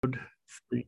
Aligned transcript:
Hey 0.00 0.84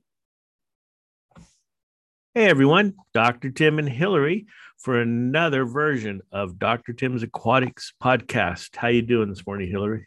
everyone, 2.37 2.95
Dr. 3.13 3.51
Tim 3.51 3.81
and 3.81 3.89
Hillary 3.89 4.47
for 4.79 5.01
another 5.01 5.65
version 5.65 6.21
of 6.31 6.61
Dr. 6.61 6.93
Tim's 6.93 7.25
Aquatics 7.25 7.93
podcast. 8.01 8.77
How 8.77 8.87
you 8.87 9.03
doing 9.03 9.29
this 9.29 9.45
morning, 9.45 9.69
Hillary? 9.69 10.07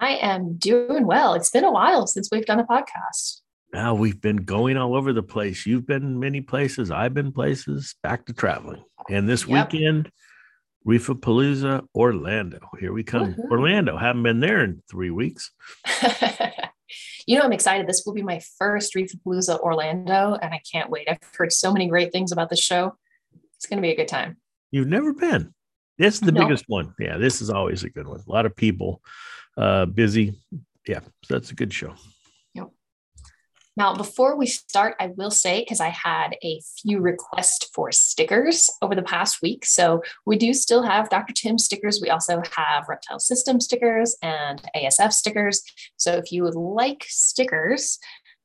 I 0.00 0.16
am 0.16 0.56
doing 0.56 1.06
well. 1.06 1.34
It's 1.34 1.50
been 1.50 1.62
a 1.62 1.70
while 1.70 2.08
since 2.08 2.28
we've 2.32 2.44
done 2.44 2.58
a 2.58 2.66
podcast. 2.66 3.42
Now 3.72 3.94
we've 3.94 4.20
been 4.20 4.38
going 4.38 4.76
all 4.76 4.96
over 4.96 5.12
the 5.12 5.22
place. 5.22 5.64
You've 5.64 5.86
been 5.86 6.18
many 6.18 6.40
places. 6.40 6.90
I've 6.90 7.14
been 7.14 7.30
places. 7.30 7.94
Back 8.02 8.26
to 8.26 8.32
traveling. 8.32 8.82
And 9.08 9.28
this 9.28 9.46
yep. 9.46 9.72
weekend, 9.72 10.10
Reefapalooza, 10.84 11.86
Orlando. 11.94 12.58
Here 12.80 12.92
we 12.92 13.04
come. 13.04 13.36
Orlando. 13.48 13.96
Haven't 13.96 14.24
been 14.24 14.40
there 14.40 14.64
in 14.64 14.82
three 14.90 15.10
weeks. 15.10 15.52
you 17.26 17.38
know, 17.38 17.44
I'm 17.44 17.52
excited. 17.52 17.86
This 17.86 18.04
will 18.04 18.14
be 18.14 18.22
my 18.22 18.40
first 18.58 18.94
Reefapalooza 18.94 19.60
Orlando, 19.60 20.38
and 20.40 20.52
I 20.52 20.60
can't 20.70 20.90
wait. 20.90 21.08
I've 21.08 21.18
heard 21.36 21.52
so 21.52 21.72
many 21.72 21.88
great 21.88 22.12
things 22.12 22.32
about 22.32 22.50
the 22.50 22.56
show. 22.56 22.96
It's 23.56 23.66
going 23.66 23.78
to 23.78 23.82
be 23.82 23.92
a 23.92 23.96
good 23.96 24.08
time. 24.08 24.36
You've 24.70 24.88
never 24.88 25.12
been. 25.12 25.54
This 25.98 26.14
is 26.14 26.20
the 26.20 26.32
no. 26.32 26.42
biggest 26.42 26.64
one. 26.68 26.94
Yeah, 26.98 27.16
this 27.18 27.40
is 27.40 27.50
always 27.50 27.82
a 27.82 27.90
good 27.90 28.06
one. 28.06 28.20
A 28.20 28.30
lot 28.30 28.46
of 28.46 28.54
people 28.54 29.02
uh, 29.56 29.86
busy. 29.86 30.38
Yeah, 30.86 31.00
so 31.24 31.34
that's 31.34 31.50
a 31.50 31.54
good 31.54 31.72
show. 31.72 31.94
Now, 33.78 33.94
before 33.94 34.36
we 34.36 34.46
start, 34.46 34.96
I 34.98 35.12
will 35.16 35.30
say, 35.30 35.60
because 35.60 35.80
I 35.80 35.90
had 35.90 36.34
a 36.42 36.60
few 36.82 36.98
requests 36.98 37.70
for 37.72 37.92
stickers 37.92 38.68
over 38.82 38.96
the 38.96 39.04
past 39.04 39.40
week. 39.40 39.64
So 39.64 40.02
we 40.26 40.36
do 40.36 40.52
still 40.52 40.82
have 40.82 41.08
Dr. 41.08 41.32
Tim 41.32 41.58
stickers. 41.58 42.00
We 42.02 42.10
also 42.10 42.42
have 42.56 42.88
Reptile 42.88 43.20
System 43.20 43.60
stickers 43.60 44.16
and 44.20 44.60
ASF 44.74 45.12
stickers. 45.12 45.62
So 45.96 46.14
if 46.14 46.32
you 46.32 46.42
would 46.42 46.56
like 46.56 47.04
stickers, 47.06 48.00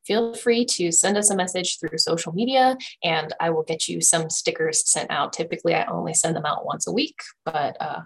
feel 0.06 0.36
free 0.36 0.66
to 0.66 0.92
send 0.92 1.18
us 1.18 1.32
a 1.32 1.36
message 1.36 1.80
through 1.80 1.98
social 1.98 2.32
media 2.34 2.78
and 3.04 3.34
I 3.40 3.50
will 3.50 3.64
get 3.64 3.88
you 3.88 4.02
some 4.02 4.30
stickers 4.30 4.88
sent 4.88 5.10
out. 5.10 5.34
Typically, 5.34 5.74
I 5.74 5.86
only 5.86 6.14
send 6.14 6.36
them 6.36 6.46
out 6.46 6.64
once 6.64 6.86
a 6.86 6.92
week, 6.92 7.20
but 7.44 7.76
uh, 7.82 8.02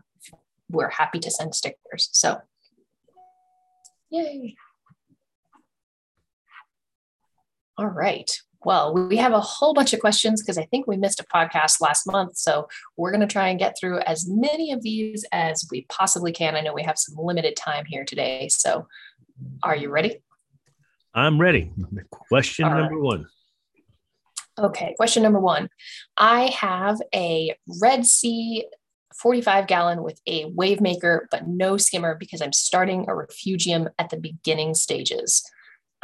we're 0.70 0.92
happy 0.92 1.20
to 1.20 1.30
send 1.30 1.54
stickers. 1.56 2.08
So, 2.14 2.38
yay. 4.10 4.56
All 7.78 7.88
right. 7.88 8.32
Well, 8.66 8.94
we 8.94 9.18
have 9.18 9.34
a 9.34 9.40
whole 9.40 9.74
bunch 9.74 9.94
of 9.94 10.00
questions 10.00 10.42
because 10.42 10.58
I 10.58 10.66
think 10.66 10.88
we 10.88 10.98
missed 10.98 11.20
a 11.20 11.24
podcast 11.24 11.80
last 11.80 12.08
month. 12.08 12.38
So 12.38 12.68
we're 12.98 13.12
going 13.12 13.22
to 13.22 13.28
try 13.28 13.50
and 13.50 13.60
get 13.60 13.78
through 13.80 14.00
as 14.00 14.28
many 14.28 14.72
of 14.72 14.82
these 14.82 15.26
as 15.32 15.68
we 15.72 15.86
possibly 15.90 16.32
can. 16.32 16.56
I 16.56 16.62
know 16.62 16.74
we 16.74 16.84
have 16.84 16.98
some 16.98 17.16
limited 17.18 17.56
time 17.56 17.86
here 17.86 18.04
today. 18.04 18.50
So 18.50 18.88
are 19.64 19.76
you 19.76 19.90
ready? 19.90 20.18
I'm 21.14 21.40
ready. 21.40 21.72
Question 22.12 22.66
All 22.66 22.76
number 22.76 22.96
right. 22.96 23.04
one. 23.04 23.28
Okay. 24.60 24.96
Question 24.98 25.24
number 25.24 25.40
one 25.40 25.70
I 26.18 26.48
have 26.48 27.00
a 27.14 27.56
Red 27.80 28.06
Sea 28.06 28.66
45 29.22 29.68
gallon 29.68 30.04
with 30.04 30.20
a 30.28 30.46
wave 30.46 30.82
maker, 30.82 31.28
but 31.32 31.48
no 31.48 31.78
skimmer 31.78 32.16
because 32.16 32.42
I'm 32.42 32.54
starting 32.54 33.06
a 33.08 33.16
refugium 33.16 33.90
at 33.98 34.10
the 34.10 34.18
beginning 34.18 34.74
stages. 34.76 35.44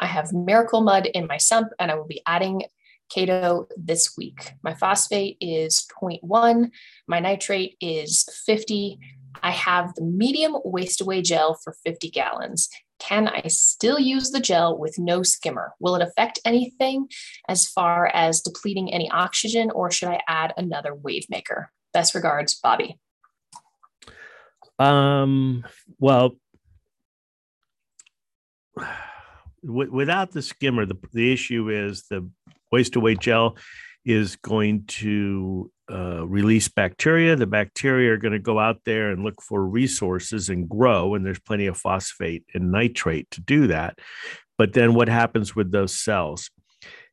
I 0.04 0.08
have 0.08 0.34
Miracle 0.34 0.82
Mud 0.82 1.06
in 1.06 1.28
my 1.28 1.38
sump, 1.38 1.70
and 1.80 1.90
I 1.90 1.96
will 1.96 2.06
be 2.06 2.22
adding 2.28 2.64
Chaeto 3.10 3.68
this 3.78 4.18
week. 4.18 4.52
My 4.62 4.74
phosphate 4.74 5.38
is 5.40 5.88
0.1, 5.98 6.72
my 7.08 7.20
nitrate 7.22 7.78
is 7.80 8.28
50. 8.46 9.00
I 9.42 9.52
have 9.52 9.96
the 9.96 10.04
medium 10.04 10.58
waste 10.66 11.00
away 11.00 11.22
gel 11.22 11.58
for 11.64 11.78
50 11.86 12.10
gallons. 12.10 12.68
Can 13.00 13.30
I 13.30 13.48
still 13.48 13.98
use 13.98 14.32
the 14.32 14.42
gel 14.42 14.78
with 14.78 15.00
no 15.00 15.24
skimmer? 15.24 15.74
Will 15.80 15.96
it 15.96 16.02
affect 16.02 16.40
anything 16.44 17.08
as 17.48 17.66
far 17.66 18.08
as 18.08 18.42
depleting 18.42 18.94
any 18.94 19.10
oxygen, 19.10 19.72
or 19.72 19.90
should 19.90 20.10
I 20.10 20.20
add 20.28 20.54
another 20.58 20.94
wave 20.94 21.28
maker? 21.30 21.72
Best 21.94 22.14
regards, 22.14 22.56
Bobby. 22.56 23.00
Um, 24.80 25.64
well, 25.98 26.36
without 29.64 30.32
the 30.32 30.42
skimmer, 30.42 30.86
the, 30.86 30.98
the 31.14 31.32
issue 31.32 31.70
is 31.70 32.04
the 32.10 32.30
waste 32.72 32.96
away 32.96 33.16
gel 33.16 33.58
is 34.06 34.36
going 34.38 34.86
to 34.86 35.72
uh, 35.92 36.26
release 36.28 36.68
bacteria. 36.68 37.36
The 37.36 37.48
bacteria 37.48 38.14
are 38.14 38.18
going 38.18 38.34
to 38.34 38.40
go 38.40 38.60
out 38.60 38.82
there 38.86 39.12
and 39.12 39.24
look 39.24 39.42
for 39.42 39.66
resources 39.66 40.50
and 40.50 40.68
grow, 40.68 41.16
and 41.16 41.26
there's 41.26 41.40
plenty 41.40 41.68
of 41.68 41.78
phosphate 41.78 42.44
and 42.54 42.72
nitrate 42.72 43.30
to 43.32 43.42
do 43.42 43.68
that. 43.68 44.00
But 44.58 44.74
then 44.74 44.94
what 44.94 45.08
happens 45.08 45.56
with 45.56 45.72
those 45.72 45.98
cells? 45.98 46.50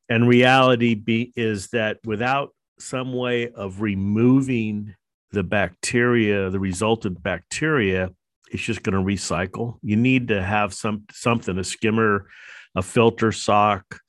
And 0.09 0.28
reality 0.28 0.94
be, 0.94 1.32
is 1.37 1.69
that 1.69 1.99
without 2.05 2.50
some 2.78 3.12
way 3.12 3.50
of 3.50 3.81
removing 3.81 4.94
the 5.31 5.44
bacteria, 5.44 6.50
the 6.50 6.59
resultant 6.59 7.22
bacteria, 7.22 8.11
it's 8.50 8.62
just 8.62 8.83
going 8.83 8.94
to 8.94 9.03
recycle. 9.03 9.78
You 9.83 9.97
need 9.97 10.28
to 10.28 10.43
have 10.43 10.75
some 10.75 11.05
something, 11.12 11.56
a 11.59 11.65
skimmer, 11.65 12.28
a 12.75 12.83
filter 12.83 13.33
sock, 13.33 14.00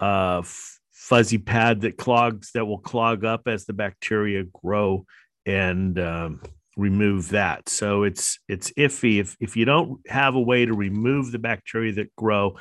a 0.00 0.38
f- 0.40 0.78
fuzzy 0.92 1.38
pad 1.38 1.82
that 1.82 1.96
clogs 1.96 2.52
that 2.52 2.64
will 2.64 2.78
clog 2.78 3.24
up 3.24 3.42
as 3.46 3.66
the 3.66 3.72
bacteria 3.72 4.44
grow 4.44 5.04
and 5.44 5.98
um, 5.98 6.40
remove 6.76 7.30
that. 7.30 7.68
So 7.68 8.04
it's 8.04 8.38
it's 8.48 8.70
iffy 8.72 9.20
if 9.20 9.36
if 9.38 9.56
you 9.56 9.64
don't 9.64 10.00
have 10.08 10.34
a 10.34 10.40
way 10.40 10.64
to 10.64 10.72
remove 10.72 11.30
the 11.30 11.38
bacteria 11.38 11.92
that 11.94 12.14
grow, 12.16 12.56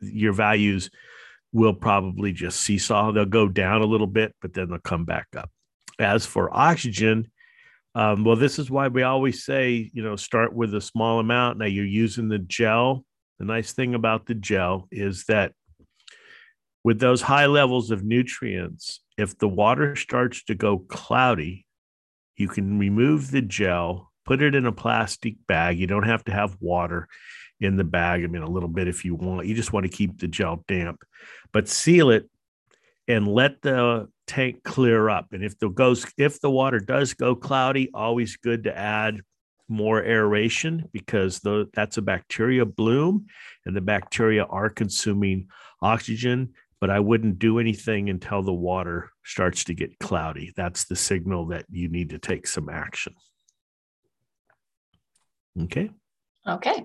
your 0.00 0.32
values 0.32 0.90
will 1.52 1.74
probably 1.74 2.32
just 2.32 2.60
seesaw. 2.60 3.12
They'll 3.12 3.24
go 3.24 3.48
down 3.48 3.80
a 3.80 3.86
little 3.86 4.06
bit, 4.06 4.34
but 4.42 4.52
then 4.52 4.68
they'll 4.68 4.78
come 4.78 5.06
back 5.06 5.28
up. 5.34 5.50
As 5.98 6.26
for 6.26 6.54
oxygen, 6.54 7.30
um, 7.96 8.24
well, 8.24 8.36
this 8.36 8.58
is 8.58 8.70
why 8.70 8.88
we 8.88 9.02
always 9.02 9.42
say, 9.42 9.90
you 9.94 10.02
know, 10.02 10.16
start 10.16 10.54
with 10.54 10.74
a 10.74 10.82
small 10.82 11.18
amount. 11.18 11.56
Now 11.56 11.64
you're 11.64 11.86
using 11.86 12.28
the 12.28 12.38
gel. 12.38 13.06
The 13.38 13.46
nice 13.46 13.72
thing 13.72 13.94
about 13.94 14.26
the 14.26 14.34
gel 14.34 14.86
is 14.92 15.24
that 15.28 15.52
with 16.84 17.00
those 17.00 17.22
high 17.22 17.46
levels 17.46 17.90
of 17.90 18.04
nutrients, 18.04 19.00
if 19.16 19.38
the 19.38 19.48
water 19.48 19.96
starts 19.96 20.44
to 20.44 20.54
go 20.54 20.76
cloudy, 20.76 21.64
you 22.36 22.48
can 22.48 22.78
remove 22.78 23.30
the 23.30 23.40
gel, 23.40 24.12
put 24.26 24.42
it 24.42 24.54
in 24.54 24.66
a 24.66 24.72
plastic 24.72 25.36
bag. 25.46 25.78
You 25.78 25.86
don't 25.86 26.06
have 26.06 26.24
to 26.24 26.32
have 26.32 26.58
water 26.60 27.08
in 27.60 27.76
the 27.76 27.84
bag. 27.84 28.22
I 28.22 28.26
mean, 28.26 28.42
a 28.42 28.50
little 28.50 28.68
bit 28.68 28.88
if 28.88 29.06
you 29.06 29.14
want. 29.14 29.46
You 29.46 29.54
just 29.54 29.72
want 29.72 29.84
to 29.84 29.96
keep 29.96 30.20
the 30.20 30.28
gel 30.28 30.62
damp, 30.68 31.00
but 31.50 31.66
seal 31.66 32.10
it 32.10 32.28
and 33.08 33.26
let 33.26 33.62
the 33.62 34.08
tank 34.26 34.62
clear 34.64 35.08
up. 35.08 35.32
And 35.32 35.44
if 35.44 35.58
the 35.58 35.68
goes 35.68 36.06
if 36.16 36.40
the 36.40 36.50
water 36.50 36.80
does 36.80 37.14
go 37.14 37.34
cloudy, 37.34 37.90
always 37.94 38.36
good 38.36 38.64
to 38.64 38.76
add 38.76 39.20
more 39.68 40.02
aeration 40.02 40.88
because 40.92 41.40
the, 41.40 41.68
that's 41.74 41.96
a 41.96 42.02
bacteria 42.02 42.64
bloom 42.64 43.26
and 43.64 43.74
the 43.74 43.80
bacteria 43.80 44.44
are 44.44 44.70
consuming 44.70 45.48
oxygen 45.82 46.52
but 46.80 46.88
i 46.88 47.00
wouldn't 47.00 47.40
do 47.40 47.58
anything 47.58 48.08
until 48.08 48.42
the 48.42 48.52
water 48.52 49.10
starts 49.26 49.64
to 49.64 49.74
get 49.74 49.98
cloudy. 49.98 50.52
That's 50.56 50.84
the 50.84 50.94
signal 50.94 51.46
that 51.46 51.66
you 51.68 51.88
need 51.88 52.10
to 52.10 52.18
take 52.18 52.46
some 52.46 52.68
action. 52.68 53.14
Okay. 55.60 55.90
Okay. 56.46 56.84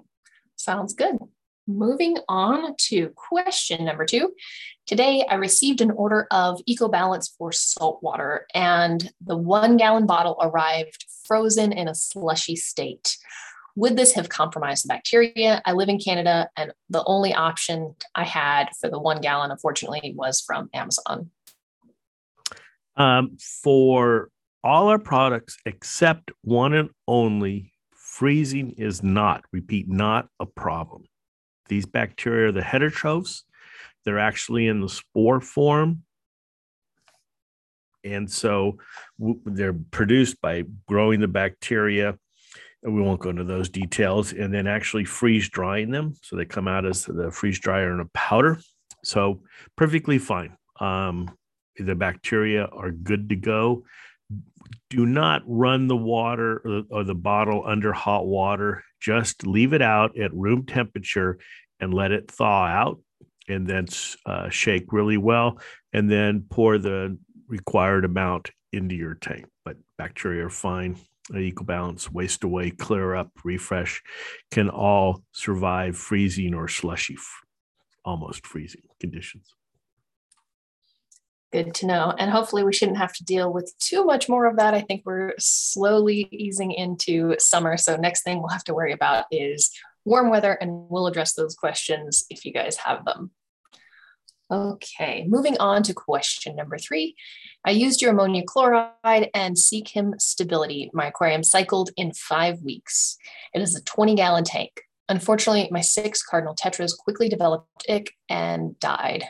Sounds 0.56 0.96
good 0.96 1.18
moving 1.67 2.17
on 2.27 2.75
to 2.77 3.09
question 3.09 3.85
number 3.85 4.05
two. 4.05 4.33
Today, 4.88 5.25
I 5.29 5.35
received 5.35 5.81
an 5.81 5.91
order 5.91 6.27
of 6.31 6.61
EcoBalance 6.69 7.29
for 7.38 7.51
salt 7.51 8.01
water, 8.01 8.45
and 8.53 9.11
the 9.25 9.38
one 9.38 9.77
gallon 9.77 10.05
bottle 10.05 10.38
arrived 10.41 11.05
frozen 11.25 11.71
in 11.71 11.88
a 11.88 11.95
slushy 11.95 12.55
state. 12.55 13.17
Would 13.75 13.95
this 13.95 14.13
have 14.13 14.27
compromised 14.27 14.83
the 14.83 14.89
bacteria? 14.89 15.61
I 15.66 15.73
live 15.73 15.88
in 15.88 16.00
Canada, 16.00 16.50
and 16.57 16.73
the 16.89 17.03
only 17.05 17.33
option 17.33 17.95
I 18.16 18.25
had 18.25 18.69
for 18.79 18.89
the 18.89 19.00
one 19.00 19.21
gallon, 19.21 19.51
unfortunately, 19.51 20.13
was 20.15 20.41
from 20.41 20.69
Amazon. 20.74 21.30
Um, 22.97 23.38
for 23.39 24.30
all 24.63 24.89
our 24.89 25.00
products 25.00 25.57
except 25.65 26.31
one 26.41 26.74
and 26.74 26.89
only, 27.07 27.74
freezing 27.95 28.71
is 28.71 29.01
not, 29.01 29.45
repeat, 29.53 29.88
not 29.88 30.27
a 30.39 30.45
problem. 30.45 31.06
These 31.71 31.85
bacteria 31.85 32.50
are 32.50 32.51
the 32.51 32.59
heterotrophs. 32.59 33.44
They're 34.03 34.19
actually 34.19 34.68
in 34.68 34.81
the 34.81 34.89
spore 34.89 35.39
form. 35.39 36.03
And 38.03 38.29
so 38.29 38.77
they're 39.45 39.71
produced 39.71 40.41
by 40.41 40.65
growing 40.85 41.21
the 41.21 41.29
bacteria. 41.29 42.18
And 42.83 42.94
we 42.94 43.01
won't 43.01 43.21
go 43.21 43.29
into 43.29 43.45
those 43.45 43.69
details. 43.69 44.33
And 44.33 44.53
then 44.53 44.68
actually 44.68 45.06
freeze 45.06 45.47
drying 45.47 45.91
them. 45.91 46.15
So 46.23 46.35
they 46.35 46.44
come 46.44 46.68
out 46.68 46.85
as 46.85 47.06
the 47.06 47.31
freeze 47.31 47.59
dryer 47.59 47.94
in 47.94 48.01
a 48.01 48.09
powder. 48.13 48.59
So 49.06 49.41
perfectly 49.77 50.17
fine. 50.17 50.57
Um, 50.81 51.31
the 51.77 51.95
bacteria 51.95 52.65
are 52.65 52.91
good 52.91 53.29
to 53.29 53.38
go. 53.38 53.85
Do 54.89 55.06
not 55.06 55.44
run 55.45 55.88
the 55.88 55.95
water 55.95 56.62
or, 56.65 57.00
or 57.00 57.03
the 57.06 57.15
bottle 57.15 57.63
under 57.65 57.94
hot 57.94 58.27
water. 58.27 58.83
Just 59.00 59.47
leave 59.47 59.74
it 59.74 59.81
out 59.81 60.17
at 60.17 60.33
room 60.33 60.65
temperature 60.65 61.39
and 61.81 61.94
let 61.94 62.12
it 62.12 62.31
thaw 62.31 62.66
out. 62.66 63.00
and 63.50 63.68
then 63.68 63.88
uh, 64.25 64.50
shake 64.50 64.94
really 64.94 65.18
well, 65.18 65.60
and 65.92 66.10
then 66.10 66.45
pour 66.50 66.78
the 66.78 67.18
required 67.48 68.06
amount 68.06 68.51
into 68.72 68.95
your 68.95 69.16
tank. 69.16 69.45
But 69.66 69.78
bacteria 69.98 70.45
are 70.45 70.50
fine, 70.50 70.98
EcoBalance, 71.31 72.10
waste 72.10 72.44
away, 72.44 72.72
clear 72.72 73.16
up, 73.16 73.31
refresh, 73.44 74.01
can 74.51 74.69
all 74.69 75.24
survive 75.33 75.98
freezing 75.98 76.54
or 76.54 76.68
slushy, 76.68 77.18
almost 78.06 78.48
freezing 78.48 78.84
conditions. 79.00 79.54
Good 81.51 81.74
to 81.75 81.86
know. 81.86 82.13
And 82.18 82.31
hopefully, 82.31 82.63
we 82.63 82.72
shouldn't 82.72 82.98
have 82.98 83.12
to 83.13 83.25
deal 83.25 83.51
with 83.51 83.74
too 83.77 84.06
much 84.06 84.30
more 84.30 84.45
of 84.45 84.56
that. 84.56 84.74
I 84.74 84.80
think 84.80 85.01
we're 85.04 85.34
slowly 85.38 86.30
easing 86.31 86.72
into 86.72 87.36
summer. 87.39 87.75
So, 87.75 87.98
next 87.98 88.24
thing 88.24 88.39
we'll 88.39 88.48
have 88.50 88.63
to 88.66 88.74
worry 88.74 88.94
about 88.94 89.25
is 89.31 89.69
warm 90.06 90.30
weather, 90.30 90.53
and 90.53 90.89
we'll 90.89 91.07
address 91.07 91.33
those 91.33 91.56
questions 91.56 92.25
if 92.30 92.45
you 92.45 92.53
guys 92.53 92.77
have 92.77 93.06
them. 93.06 93.31
Okay, 94.51 95.25
moving 95.30 95.57
on 95.59 95.81
to 95.83 95.94
question 95.94 96.57
number 96.57 96.77
three. 96.77 97.15
I 97.63 97.71
used 97.71 98.01
your 98.01 98.12
ammonia 98.12 98.44
chloride 98.45 99.30
and 99.33 99.56
Seachem 99.56 100.19
stability. 100.19 100.89
My 100.94 101.07
aquarium 101.07 101.44
cycled 101.44 101.92
in 101.95 102.12
five 102.12 102.62
weeks. 102.62 103.18
It 103.53 103.62
is 103.62 103.75
a 103.75 103.83
20 103.83 104.15
gallon 104.15 104.44
tank. 104.44 104.81
Unfortunately, 105.07 105.69
my 105.71 105.80
six 105.80 106.21
cardinal 106.21 106.56
tetras 106.56 106.98
quickly 106.98 107.30
developed 107.30 107.86
ick 107.89 108.12
and 108.27 108.77
died. 108.80 109.24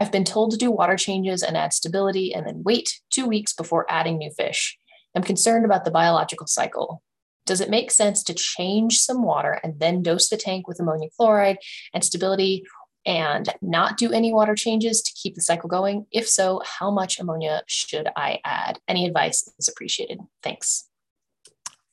I've 0.00 0.12
been 0.12 0.24
told 0.24 0.52
to 0.52 0.56
do 0.56 0.70
water 0.70 0.96
changes 0.96 1.42
and 1.42 1.56
add 1.56 1.72
stability 1.72 2.32
and 2.32 2.46
then 2.46 2.62
wait 2.64 3.00
two 3.10 3.26
weeks 3.26 3.52
before 3.52 3.90
adding 3.90 4.18
new 4.18 4.30
fish. 4.30 4.78
I'm 5.16 5.24
concerned 5.24 5.64
about 5.64 5.84
the 5.84 5.90
biological 5.90 6.46
cycle. 6.46 7.02
Does 7.48 7.62
it 7.62 7.70
make 7.70 7.90
sense 7.90 8.22
to 8.24 8.34
change 8.34 8.98
some 9.00 9.22
water 9.22 9.58
and 9.64 9.80
then 9.80 10.02
dose 10.02 10.28
the 10.28 10.36
tank 10.36 10.68
with 10.68 10.78
ammonia 10.80 11.08
chloride 11.16 11.56
and 11.94 12.04
stability 12.04 12.62
and 13.06 13.48
not 13.62 13.96
do 13.96 14.12
any 14.12 14.34
water 14.34 14.54
changes 14.54 15.00
to 15.00 15.10
keep 15.14 15.34
the 15.34 15.40
cycle 15.40 15.66
going? 15.66 16.04
If 16.12 16.28
so, 16.28 16.60
how 16.62 16.90
much 16.90 17.18
ammonia 17.18 17.62
should 17.66 18.10
I 18.14 18.40
add? 18.44 18.80
Any 18.86 19.06
advice 19.06 19.50
is 19.58 19.66
appreciated. 19.66 20.18
Thanks. 20.42 20.88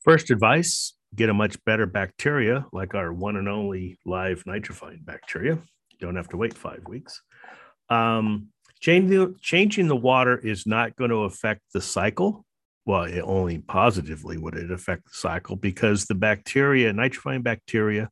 First 0.04 0.30
advice 0.30 0.92
get 1.14 1.30
a 1.30 1.34
much 1.34 1.56
better 1.64 1.86
bacteria 1.86 2.66
like 2.70 2.94
our 2.94 3.10
one 3.10 3.36
and 3.36 3.48
only 3.48 3.98
live 4.04 4.44
nitrifying 4.44 5.06
bacteria. 5.06 5.56
Don't 6.00 6.16
have 6.16 6.28
to 6.28 6.36
wait 6.36 6.52
five 6.52 6.82
weeks. 6.86 7.22
Um, 7.88 8.48
changing, 8.80 9.36
changing 9.40 9.88
the 9.88 9.96
water 9.96 10.36
is 10.36 10.66
not 10.66 10.96
going 10.96 11.10
to 11.12 11.24
affect 11.24 11.62
the 11.72 11.80
cycle. 11.80 12.44
Well, 12.86 13.02
it 13.02 13.20
only 13.20 13.58
positively 13.58 14.38
would 14.38 14.54
it 14.54 14.70
affect 14.70 15.06
the 15.06 15.14
cycle 15.14 15.56
because 15.56 16.04
the 16.04 16.14
bacteria, 16.14 16.92
nitrifying 16.92 17.42
bacteria, 17.42 18.10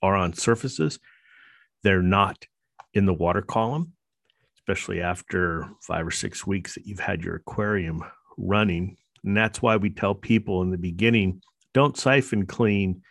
are 0.00 0.14
on 0.14 0.32
surfaces. 0.32 1.00
They're 1.82 2.00
not 2.00 2.46
in 2.94 3.06
the 3.06 3.14
water 3.14 3.42
column, 3.42 3.94
especially 4.56 5.00
after 5.00 5.68
five 5.82 6.06
or 6.06 6.12
six 6.12 6.46
weeks 6.46 6.74
that 6.74 6.86
you've 6.86 7.00
had 7.00 7.22
your 7.22 7.34
aquarium 7.36 8.04
running. 8.36 8.96
And 9.24 9.36
that's 9.36 9.60
why 9.60 9.76
we 9.76 9.90
tell 9.90 10.14
people 10.14 10.62
in 10.62 10.70
the 10.70 10.78
beginning 10.78 11.42
don't 11.74 11.98
siphon 11.98 12.46
clean 12.46 13.02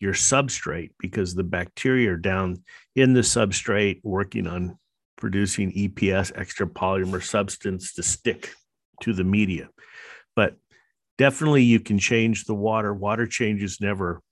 your 0.00 0.12
substrate 0.12 0.90
because 0.98 1.34
the 1.34 1.44
bacteria 1.44 2.12
are 2.12 2.16
down 2.16 2.56
in 2.96 3.12
the 3.12 3.20
substrate 3.20 4.00
working 4.02 4.48
on 4.48 4.76
producing 5.16 5.72
EPS, 5.72 6.32
extra 6.34 6.66
polymer 6.66 7.22
substance, 7.22 7.94
to 7.94 8.02
stick 8.02 8.54
to 9.00 9.12
the 9.12 9.22
media. 9.22 9.68
But 10.34 10.56
definitely 11.18 11.64
you 11.64 11.80
can 11.80 11.98
change 11.98 12.44
the 12.44 12.54
water. 12.54 12.92
Water 12.92 13.26
changes 13.26 13.80
never 13.80 14.22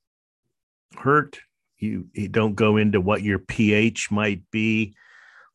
hurt. 0.97 1.39
You, 1.79 2.07
you 2.13 2.29
don't 2.29 2.55
go 2.55 2.77
into 2.77 3.01
what 3.01 3.23
your 3.23 3.39
pH 3.39 4.11
might 4.11 4.43
be 4.51 4.95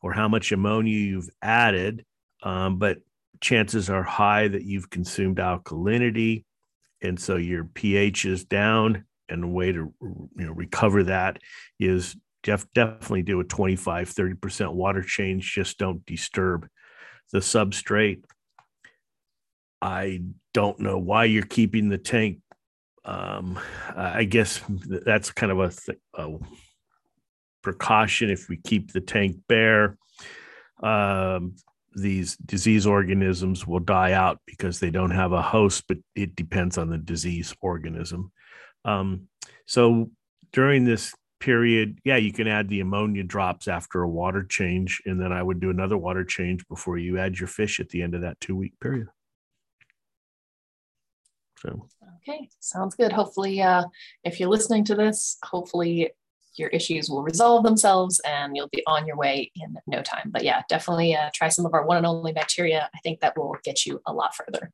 or 0.02 0.12
how 0.12 0.28
much 0.28 0.52
ammonia 0.52 0.98
you've 0.98 1.30
added, 1.42 2.04
um, 2.42 2.78
but 2.78 2.98
chances 3.40 3.90
are 3.90 4.02
high 4.02 4.48
that 4.48 4.64
you've 4.64 4.90
consumed 4.90 5.38
alkalinity. 5.38 6.44
And 7.02 7.18
so 7.20 7.36
your 7.36 7.64
pH 7.64 8.24
is 8.24 8.44
down. 8.44 9.04
And 9.28 9.42
the 9.42 9.48
way 9.48 9.72
to 9.72 9.92
you 10.00 10.28
know, 10.36 10.52
recover 10.52 11.02
that 11.04 11.38
is 11.80 12.16
def- 12.44 12.72
definitely 12.72 13.22
do 13.22 13.40
a 13.40 13.44
25, 13.44 14.08
30% 14.08 14.72
water 14.72 15.02
change. 15.02 15.52
Just 15.52 15.78
don't 15.78 16.06
disturb 16.06 16.68
the 17.32 17.40
substrate. 17.40 18.22
I 19.80 20.22
don't 20.54 20.80
know 20.80 20.98
why 20.98 21.24
you're 21.24 21.44
keeping 21.44 21.88
the 21.88 21.98
tank. 21.98 22.38
Um, 23.04 23.58
I 23.94 24.24
guess 24.24 24.60
that's 24.68 25.30
kind 25.30 25.52
of 25.52 25.60
a, 25.60 25.68
th- 25.68 25.98
a, 26.14 26.38
precaution 27.66 28.30
if 28.30 28.48
we 28.48 28.56
keep 28.58 28.92
the 28.92 29.00
tank 29.00 29.36
bare. 29.48 29.98
Um, 30.80 31.56
these 31.96 32.36
disease 32.36 32.86
organisms 32.86 33.66
will 33.66 33.80
die 33.80 34.12
out 34.12 34.38
because 34.46 34.78
they 34.78 34.90
don't 34.90 35.10
have 35.10 35.32
a 35.32 35.42
host, 35.42 35.82
but 35.88 35.98
it 36.14 36.36
depends 36.36 36.78
on 36.78 36.90
the 36.90 36.98
disease 36.98 37.52
organism. 37.60 38.30
Um, 38.84 39.28
so 39.66 40.10
during 40.52 40.84
this 40.84 41.12
period, 41.40 41.98
yeah, 42.04 42.18
you 42.18 42.32
can 42.32 42.46
add 42.46 42.68
the 42.68 42.80
ammonia 42.80 43.24
drops 43.24 43.66
after 43.66 44.02
a 44.02 44.08
water 44.08 44.44
change, 44.44 45.02
and 45.04 45.20
then 45.20 45.32
I 45.32 45.42
would 45.42 45.58
do 45.58 45.70
another 45.70 45.96
water 45.96 46.24
change 46.24 46.66
before 46.68 46.98
you 46.98 47.18
add 47.18 47.38
your 47.38 47.48
fish 47.48 47.80
at 47.80 47.88
the 47.88 48.02
end 48.02 48.14
of 48.14 48.20
that 48.20 48.38
two 48.40 48.54
week 48.54 48.74
period. 48.80 49.08
So, 51.58 51.86
okay, 52.18 52.48
sounds 52.60 52.94
good. 52.94 53.12
Hopefully, 53.12 53.62
uh, 53.62 53.84
if 54.24 54.38
you're 54.38 54.48
listening 54.48 54.84
to 54.84 54.94
this, 54.94 55.38
hopefully 55.42 56.10
your 56.58 56.68
issues 56.70 57.08
will 57.08 57.22
resolve 57.22 57.64
themselves 57.64 58.20
and 58.26 58.56
you'll 58.56 58.68
be 58.68 58.82
on 58.86 59.06
your 59.06 59.16
way 59.16 59.50
in 59.56 59.76
no 59.86 60.02
time. 60.02 60.30
But 60.30 60.44
yeah, 60.44 60.62
definitely 60.68 61.14
uh, 61.14 61.30
try 61.34 61.48
some 61.48 61.66
of 61.66 61.74
our 61.74 61.86
one 61.86 61.98
and 61.98 62.06
only 62.06 62.32
bacteria. 62.32 62.88
I 62.94 62.98
think 63.00 63.20
that 63.20 63.36
will 63.36 63.56
get 63.64 63.84
you 63.86 64.00
a 64.06 64.12
lot 64.12 64.34
further. 64.34 64.70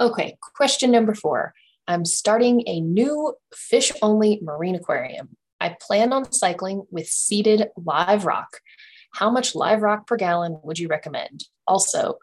Okay, 0.00 0.36
question 0.54 0.90
number 0.90 1.14
four. 1.14 1.54
I'm 1.86 2.04
starting 2.04 2.62
a 2.66 2.80
new 2.80 3.34
fish 3.54 3.92
only 4.02 4.40
marine 4.42 4.74
aquarium. 4.74 5.36
I 5.60 5.76
plan 5.80 6.12
on 6.12 6.30
cycling 6.30 6.84
with 6.90 7.08
seeded 7.08 7.68
live 7.76 8.24
rock. 8.24 8.60
How 9.14 9.30
much 9.30 9.54
live 9.54 9.82
rock 9.82 10.06
per 10.06 10.16
gallon 10.16 10.60
would 10.62 10.78
you 10.78 10.88
recommend? 10.88 11.46
Also, 11.66 12.18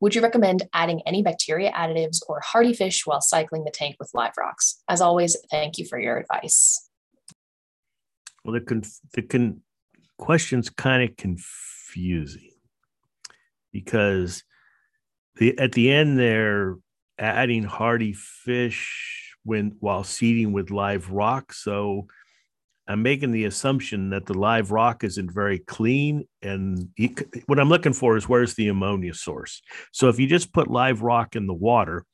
would 0.00 0.14
you 0.14 0.20
recommend 0.20 0.64
adding 0.74 1.02
any 1.06 1.22
bacteria 1.22 1.72
additives 1.72 2.18
or 2.28 2.40
hardy 2.40 2.74
fish 2.74 3.06
while 3.06 3.20
cycling 3.20 3.64
the 3.64 3.70
tank 3.70 3.96
with 3.98 4.10
live 4.14 4.32
rocks? 4.38 4.82
As 4.88 5.00
always, 5.00 5.36
thank 5.50 5.78
you 5.78 5.86
for 5.86 5.98
your 5.98 6.18
advice. 6.18 6.88
Well, 8.44 8.54
the, 8.54 8.60
conf- 8.60 9.00
the 9.14 9.22
con- 9.22 9.60
question's 10.18 10.68
kind 10.68 11.08
of 11.08 11.16
confusing 11.16 12.50
because 13.72 14.44
the 15.36 15.58
at 15.58 15.72
the 15.72 15.90
end 15.90 16.18
there 16.18 16.76
adding 17.18 17.64
hardy 17.64 18.12
fish 18.12 19.34
when 19.44 19.76
while 19.80 20.04
seeding 20.04 20.52
with 20.52 20.70
live 20.70 21.10
rock. 21.10 21.52
So 21.52 22.06
I'm 22.86 23.02
making 23.02 23.30
the 23.30 23.44
assumption 23.44 24.10
that 24.10 24.26
the 24.26 24.34
live 24.34 24.70
rock 24.70 25.04
isn't 25.04 25.32
very 25.32 25.58
clean. 25.58 26.28
And 26.42 26.90
what 27.46 27.58
I'm 27.58 27.70
looking 27.70 27.94
for 27.94 28.16
is 28.16 28.28
where's 28.28 28.54
the 28.54 28.68
ammonia 28.68 29.14
source? 29.14 29.62
So 29.92 30.08
if 30.08 30.18
you 30.18 30.26
just 30.26 30.52
put 30.52 30.70
live 30.70 31.02
rock 31.02 31.34
in 31.34 31.46
the 31.46 31.54
water, 31.54 32.04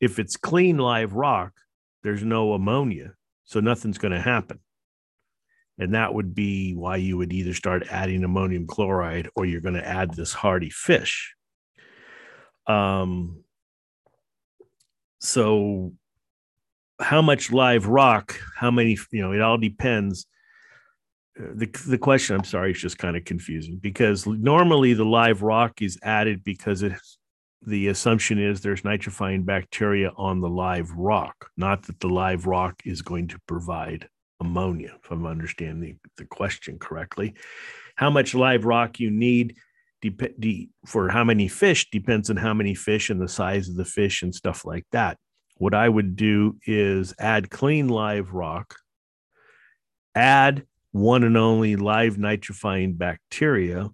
if 0.00 0.18
it's 0.18 0.36
clean 0.36 0.78
live 0.78 1.14
rock, 1.14 1.52
there's 2.04 2.22
no 2.22 2.52
ammonia. 2.52 3.14
So 3.44 3.58
nothing's 3.58 3.98
going 3.98 4.12
to 4.12 4.20
happen. 4.20 4.60
And 5.78 5.94
that 5.94 6.14
would 6.14 6.34
be 6.34 6.74
why 6.74 6.96
you 6.96 7.16
would 7.16 7.32
either 7.32 7.54
start 7.54 7.88
adding 7.90 8.22
ammonium 8.22 8.66
chloride 8.66 9.28
or 9.34 9.44
you're 9.44 9.60
going 9.60 9.74
to 9.74 9.86
add 9.86 10.14
this 10.14 10.32
hardy 10.32 10.70
fish. 10.70 11.34
Um, 12.66 13.42
so 15.20 15.92
how 17.00 17.22
much 17.22 17.50
live 17.52 17.86
rock 17.86 18.38
how 18.56 18.70
many 18.70 18.96
you 19.10 19.22
know 19.22 19.32
it 19.32 19.40
all 19.40 19.58
depends 19.58 20.26
uh, 21.38 21.44
the, 21.54 21.66
the 21.88 21.98
question 21.98 22.36
i'm 22.36 22.44
sorry 22.44 22.72
is 22.72 22.80
just 22.80 22.98
kind 22.98 23.16
of 23.16 23.24
confusing 23.24 23.78
because 23.80 24.26
normally 24.26 24.94
the 24.94 25.04
live 25.04 25.42
rock 25.42 25.82
is 25.82 25.98
added 26.02 26.44
because 26.44 26.82
it 26.82 26.92
the 27.66 27.88
assumption 27.88 28.38
is 28.38 28.60
there's 28.60 28.82
nitrifying 28.82 29.44
bacteria 29.44 30.10
on 30.16 30.40
the 30.40 30.48
live 30.48 30.90
rock 30.92 31.50
not 31.56 31.82
that 31.84 32.00
the 32.00 32.08
live 32.08 32.46
rock 32.46 32.80
is 32.84 33.02
going 33.02 33.28
to 33.28 33.38
provide 33.46 34.08
ammonia 34.40 34.96
if 35.02 35.10
i'm 35.10 35.26
understanding 35.26 35.80
the, 35.80 36.10
the 36.16 36.24
question 36.24 36.78
correctly 36.78 37.34
how 37.96 38.08
much 38.08 38.34
live 38.34 38.64
rock 38.64 38.98
you 38.98 39.10
need 39.10 39.54
dep- 40.02 40.38
de- 40.38 40.70
for 40.86 41.08
how 41.08 41.24
many 41.24 41.48
fish 41.48 41.90
depends 41.90 42.30
on 42.30 42.36
how 42.36 42.54
many 42.54 42.74
fish 42.74 43.10
and 43.10 43.20
the 43.20 43.28
size 43.28 43.68
of 43.68 43.76
the 43.76 43.84
fish 43.84 44.22
and 44.22 44.34
stuff 44.34 44.64
like 44.64 44.86
that. 44.92 45.18
What 45.60 45.74
I 45.74 45.90
would 45.90 46.16
do 46.16 46.56
is 46.66 47.12
add 47.18 47.50
clean 47.50 47.88
live 47.88 48.32
rock, 48.32 48.76
add 50.14 50.64
one 50.92 51.22
and 51.22 51.36
only 51.36 51.76
live 51.76 52.16
nitrifying 52.16 52.96
bacteria, 52.96 53.90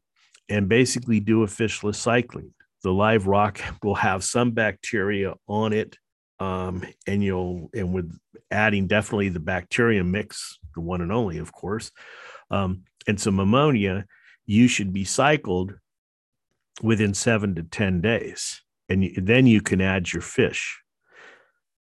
and 0.48 0.68
basically 0.68 1.18
do 1.18 1.42
a 1.42 1.48
fishless 1.48 1.96
cycling. 1.96 2.54
The 2.84 2.92
live 2.92 3.26
rock 3.26 3.60
will 3.82 3.96
have 3.96 4.22
some 4.22 4.52
bacteria 4.52 5.34
on 5.48 5.72
it, 5.72 5.98
um, 6.38 6.84
and 7.04 7.24
you'll 7.24 7.68
and 7.74 7.92
with 7.92 8.16
adding 8.52 8.86
definitely 8.86 9.30
the 9.30 9.40
bacteria 9.40 10.04
mix, 10.04 10.60
the 10.76 10.80
one 10.80 11.00
and 11.00 11.10
only, 11.10 11.38
of 11.38 11.50
course, 11.50 11.90
um, 12.48 12.84
and 13.08 13.20
some 13.20 13.40
ammonia, 13.40 14.04
you 14.44 14.68
should 14.68 14.92
be 14.92 15.02
cycled 15.02 15.74
within 16.80 17.12
seven 17.12 17.56
to 17.56 17.64
10 17.64 18.00
days. 18.02 18.62
And 18.88 19.10
then 19.20 19.48
you 19.48 19.62
can 19.62 19.80
add 19.80 20.12
your 20.12 20.22
fish. 20.22 20.80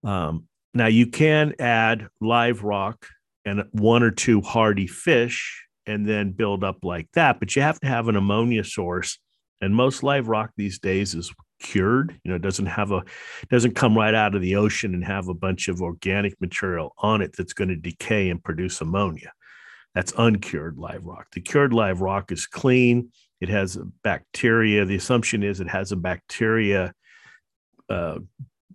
Um, 0.04 0.48
now, 0.74 0.86
you 0.86 1.06
can 1.06 1.54
add 1.58 2.08
live 2.20 2.62
rock 2.62 3.06
and 3.44 3.64
one 3.72 4.02
or 4.02 4.10
two 4.10 4.40
hardy 4.40 4.86
fish 4.86 5.66
and 5.86 6.08
then 6.08 6.32
build 6.32 6.64
up 6.64 6.78
like 6.84 7.08
that, 7.14 7.40
but 7.40 7.54
you 7.56 7.62
have 7.62 7.80
to 7.80 7.88
have 7.88 8.08
an 8.08 8.16
ammonia 8.16 8.64
source. 8.64 9.18
And 9.60 9.74
most 9.74 10.02
live 10.02 10.28
rock 10.28 10.50
these 10.56 10.78
days 10.78 11.14
is 11.14 11.32
cured. 11.60 12.18
You 12.24 12.30
know, 12.30 12.36
it 12.36 12.42
doesn't 12.42 12.66
have 12.66 12.90
a 12.90 13.02
doesn't 13.48 13.74
come 13.76 13.96
right 13.96 14.14
out 14.14 14.34
of 14.34 14.42
the 14.42 14.56
ocean 14.56 14.94
and 14.94 15.04
have 15.04 15.28
a 15.28 15.34
bunch 15.34 15.68
of 15.68 15.80
organic 15.80 16.40
material 16.40 16.92
on 16.98 17.22
it 17.22 17.34
that's 17.36 17.52
going 17.52 17.68
to 17.68 17.76
decay 17.76 18.28
and 18.28 18.42
produce 18.42 18.80
ammonia. 18.80 19.32
That's 19.94 20.12
uncured 20.16 20.78
live 20.78 21.04
rock. 21.04 21.28
The 21.32 21.40
cured 21.40 21.72
live 21.72 22.00
rock 22.00 22.32
is 22.32 22.46
clean. 22.46 23.10
It 23.40 23.48
has 23.48 23.78
bacteria. 24.02 24.84
The 24.84 24.96
assumption 24.96 25.42
is 25.42 25.60
it 25.60 25.68
has 25.68 25.92
a 25.92 25.96
bacteria 25.96 26.92
uh, 27.88 28.18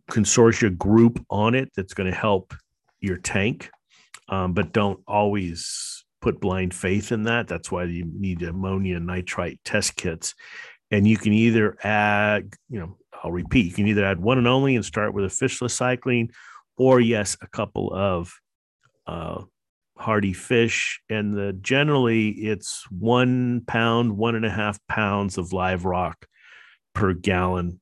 consortia 0.09 0.75
group 0.75 1.23
on 1.29 1.55
it 1.55 1.69
that's 1.75 1.93
going 1.93 2.09
to 2.09 2.17
help 2.17 2.53
your 2.99 3.17
tank, 3.17 3.69
um, 4.29 4.53
but 4.53 4.73
don't 4.73 5.01
always 5.07 6.05
put 6.21 6.39
blind 6.39 6.73
faith 6.73 7.11
in 7.11 7.23
that. 7.23 7.47
That's 7.47 7.71
why 7.71 7.83
you 7.83 8.05
need 8.05 8.41
ammonia 8.41 8.99
nitrite 8.99 9.59
test 9.63 9.95
kits 9.95 10.33
and 10.91 11.07
you 11.07 11.17
can 11.17 11.33
either 11.33 11.77
add, 11.83 12.53
you 12.69 12.79
know, 12.79 12.97
I'll 13.23 13.31
repeat, 13.31 13.65
you 13.65 13.73
can 13.73 13.87
either 13.87 14.05
add 14.05 14.19
one 14.19 14.37
and 14.37 14.47
only 14.47 14.75
and 14.75 14.85
start 14.85 15.13
with 15.13 15.25
a 15.25 15.27
fishless 15.27 15.71
cycling, 15.71 16.31
or 16.77 16.99
yes, 16.99 17.35
a 17.41 17.47
couple 17.47 17.91
of 17.93 18.33
uh, 19.07 19.43
hardy 19.97 20.33
fish. 20.33 21.01
And 21.09 21.35
the, 21.35 21.53
generally, 21.53 22.29
it's 22.29 22.85
one 22.91 23.63
pound, 23.67 24.17
one 24.17 24.35
and 24.35 24.45
a 24.45 24.51
half 24.51 24.79
pounds 24.87 25.37
of 25.37 25.51
live 25.51 25.83
rock 25.83 26.27
per 26.93 27.13
gallon 27.13 27.79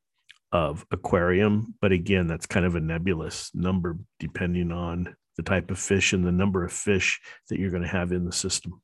of 0.56 0.86
aquarium. 0.90 1.76
But 1.82 1.92
again, 1.92 2.28
that's 2.28 2.46
kind 2.46 2.66
of 2.66 2.76
a 2.76 2.80
nebulous 2.80 3.52
number 3.54 3.98
depending 4.22 4.72
on 4.72 5.14
the 5.36 5.44
type 5.44 5.70
of 5.70 5.78
fish 5.78 6.14
and 6.14 6.26
the 6.26 6.32
number 6.32 6.64
of 6.64 6.72
fish 6.72 7.20
that 7.50 7.60
you're 7.60 7.72
going 7.72 7.84
to 7.84 7.90
have 7.90 8.14
in 8.14 8.24
the 8.24 8.32
system. 8.32 8.82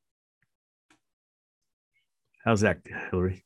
How's 2.44 2.60
that, 2.60 2.80
Hillary? 3.10 3.46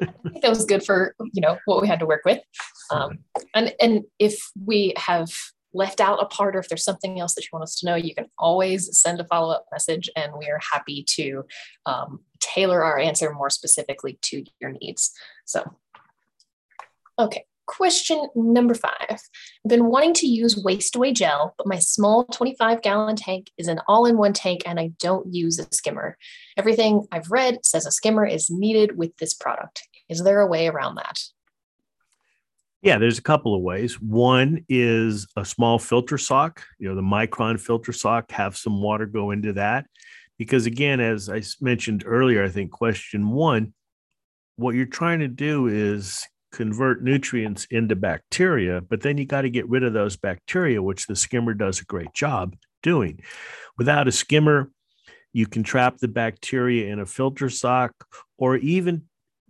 that 0.00 0.48
was 0.48 0.64
good 0.64 0.82
for 0.82 1.14
you 1.34 1.42
know 1.42 1.58
what 1.66 1.82
we 1.82 1.86
had 1.86 2.00
to 2.00 2.06
work 2.06 2.22
with. 2.24 2.40
Um, 2.90 3.18
and 3.54 3.74
and 3.78 4.04
if 4.18 4.40
we 4.64 4.94
have 4.96 5.30
left 5.74 6.00
out 6.00 6.22
a 6.22 6.26
part 6.26 6.56
or 6.56 6.60
if 6.60 6.68
there's 6.68 6.84
something 6.84 7.20
else 7.20 7.34
that 7.34 7.42
you 7.42 7.48
want 7.52 7.64
us 7.64 7.76
to 7.80 7.86
know, 7.86 7.96
you 7.96 8.14
can 8.14 8.26
always 8.38 8.96
send 8.98 9.20
a 9.20 9.24
follow 9.24 9.52
up 9.52 9.66
message, 9.70 10.08
and 10.16 10.32
we 10.38 10.46
are 10.46 10.60
happy 10.72 11.04
to 11.08 11.44
um, 11.84 12.20
tailor 12.40 12.82
our 12.82 12.98
answer 12.98 13.34
more 13.34 13.50
specifically 13.50 14.18
to 14.22 14.44
your 14.60 14.72
needs. 14.80 15.12
So, 15.44 15.62
okay. 17.18 17.44
Question 17.66 18.28
number 18.34 18.74
five. 18.74 18.92
I've 19.10 19.68
been 19.68 19.86
wanting 19.86 20.12
to 20.14 20.26
use 20.26 20.62
waste 20.62 20.96
away 20.96 21.14
gel, 21.14 21.54
but 21.56 21.66
my 21.66 21.78
small 21.78 22.24
25 22.24 22.82
gallon 22.82 23.16
tank 23.16 23.50
is 23.56 23.68
an 23.68 23.80
all 23.88 24.04
in 24.04 24.18
one 24.18 24.34
tank 24.34 24.62
and 24.66 24.78
I 24.78 24.92
don't 24.98 25.32
use 25.32 25.58
a 25.58 25.66
skimmer. 25.72 26.18
Everything 26.58 27.06
I've 27.10 27.30
read 27.30 27.64
says 27.64 27.86
a 27.86 27.90
skimmer 27.90 28.26
is 28.26 28.50
needed 28.50 28.98
with 28.98 29.16
this 29.16 29.32
product. 29.32 29.88
Is 30.10 30.22
there 30.22 30.40
a 30.40 30.46
way 30.46 30.68
around 30.68 30.96
that? 30.96 31.18
Yeah, 32.82 32.98
there's 32.98 33.18
a 33.18 33.22
couple 33.22 33.54
of 33.54 33.62
ways. 33.62 33.98
One 33.98 34.66
is 34.68 35.26
a 35.34 35.44
small 35.44 35.78
filter 35.78 36.18
sock, 36.18 36.62
you 36.78 36.86
know, 36.86 36.94
the 36.94 37.00
micron 37.00 37.58
filter 37.58 37.92
sock, 37.92 38.30
have 38.30 38.58
some 38.58 38.82
water 38.82 39.06
go 39.06 39.30
into 39.30 39.54
that. 39.54 39.86
Because 40.36 40.66
again, 40.66 41.00
as 41.00 41.30
I 41.30 41.42
mentioned 41.62 42.04
earlier, 42.06 42.44
I 42.44 42.50
think 42.50 42.72
question 42.72 43.30
one, 43.30 43.72
what 44.56 44.74
you're 44.74 44.84
trying 44.84 45.20
to 45.20 45.28
do 45.28 45.66
is 45.66 46.26
convert 46.54 47.02
nutrients 47.02 47.66
into 47.70 47.96
bacteria, 47.96 48.80
but 48.80 49.02
then 49.02 49.18
you 49.18 49.26
got 49.26 49.42
to 49.42 49.50
get 49.50 49.68
rid 49.68 49.82
of 49.82 49.92
those 49.92 50.16
bacteria, 50.16 50.80
which 50.80 51.06
the 51.06 51.16
skimmer 51.16 51.52
does 51.52 51.80
a 51.80 51.84
great 51.84 52.14
job 52.14 52.54
doing. 52.82 53.20
Without 53.76 54.06
a 54.06 54.12
skimmer, 54.12 54.70
you 55.32 55.46
can 55.46 55.64
trap 55.64 55.98
the 55.98 56.06
bacteria 56.06 56.92
in 56.92 57.00
a 57.00 57.06
filter 57.06 57.50
sock 57.50 57.92
or 58.38 58.56
even 58.56 59.02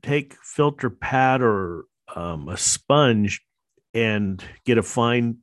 take 0.03 0.35
filter 0.43 0.89
pad 0.89 1.43
or 1.43 1.85
um, 2.17 2.49
a 2.49 2.57
sponge 2.57 3.43
and 3.93 4.43
get 4.65 4.79
a 4.79 4.83
fine 4.83 5.37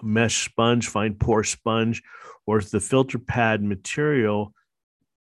mesh 0.00 0.44
sponge, 0.44 0.86
fine 0.86 1.14
pore 1.14 1.42
sponge, 1.42 2.02
or 2.46 2.60
the 2.60 2.80
filter 2.80 3.18
pad 3.18 3.64
material 3.64 4.52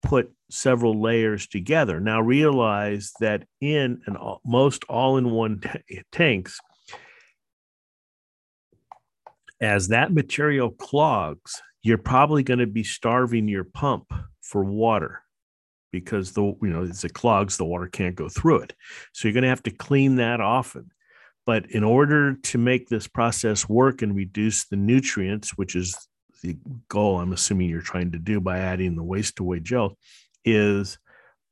put 0.02 0.32
several 0.50 1.02
layers 1.02 1.48
together. 1.48 2.00
Now 2.00 2.22
realize 2.22 3.14
that 3.20 3.46
in 3.60 4.02
an 4.06 4.18
most 4.46 4.84
all-in-one 4.86 5.62
t- 5.62 6.02
tanks, 6.12 6.60
as 9.62 9.90
that 9.90 10.14
material 10.14 10.72
clogs, 10.72 11.62
you're 11.84 11.98
probably 11.98 12.44
going 12.44 12.60
to 12.60 12.68
be 12.68 12.84
starving 12.84 13.48
your 13.48 13.64
pump 13.64 14.12
for 14.42 14.64
water 14.64 15.22
because 15.92 16.32
the 16.32 16.42
you 16.42 16.70
know 16.70 16.84
as 16.84 17.04
it 17.04 17.14
clogs, 17.14 17.58
the 17.58 17.66
water 17.66 17.88
can't 17.88 18.16
go 18.16 18.30
through 18.30 18.60
it. 18.60 18.74
So 19.14 19.28
you're 19.28 19.34
going 19.34 19.44
to 19.44 19.50
have 19.50 19.64
to 19.64 19.72
clean 19.72 20.16
that 20.16 20.42
often. 20.42 20.92
But 21.46 21.70
in 21.72 21.84
order 21.84 22.36
to 22.36 22.58
make 22.58 22.88
this 22.88 23.08
process 23.08 23.68
work 23.68 24.02
and 24.02 24.16
reduce 24.16 24.66
the 24.66 24.76
nutrients, 24.76 25.58
which 25.58 25.76
is 25.76 25.96
the 26.42 26.58
goal 26.90 27.20
I'm 27.20 27.34
assuming 27.34 27.70
you're 27.70 27.82
trying 27.82 28.12
to 28.12 28.20
do 28.20 28.40
by 28.40 28.60
adding 28.60 28.96
the 28.96 29.04
waste 29.04 29.40
away 29.40 29.60
gel, 29.60 29.98
is 30.44 30.98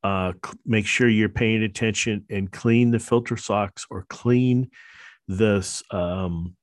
uh, 0.04 0.34
make 0.66 0.86
sure 0.86 1.08
you're 1.08 1.30
paying 1.30 1.64
attention 1.64 2.26
and 2.30 2.52
clean 2.52 2.92
the 2.92 3.00
filter 3.00 3.38
socks 3.38 3.86
or 3.90 4.06
clean 4.10 4.70
this 5.28 5.84
um, 5.92 6.56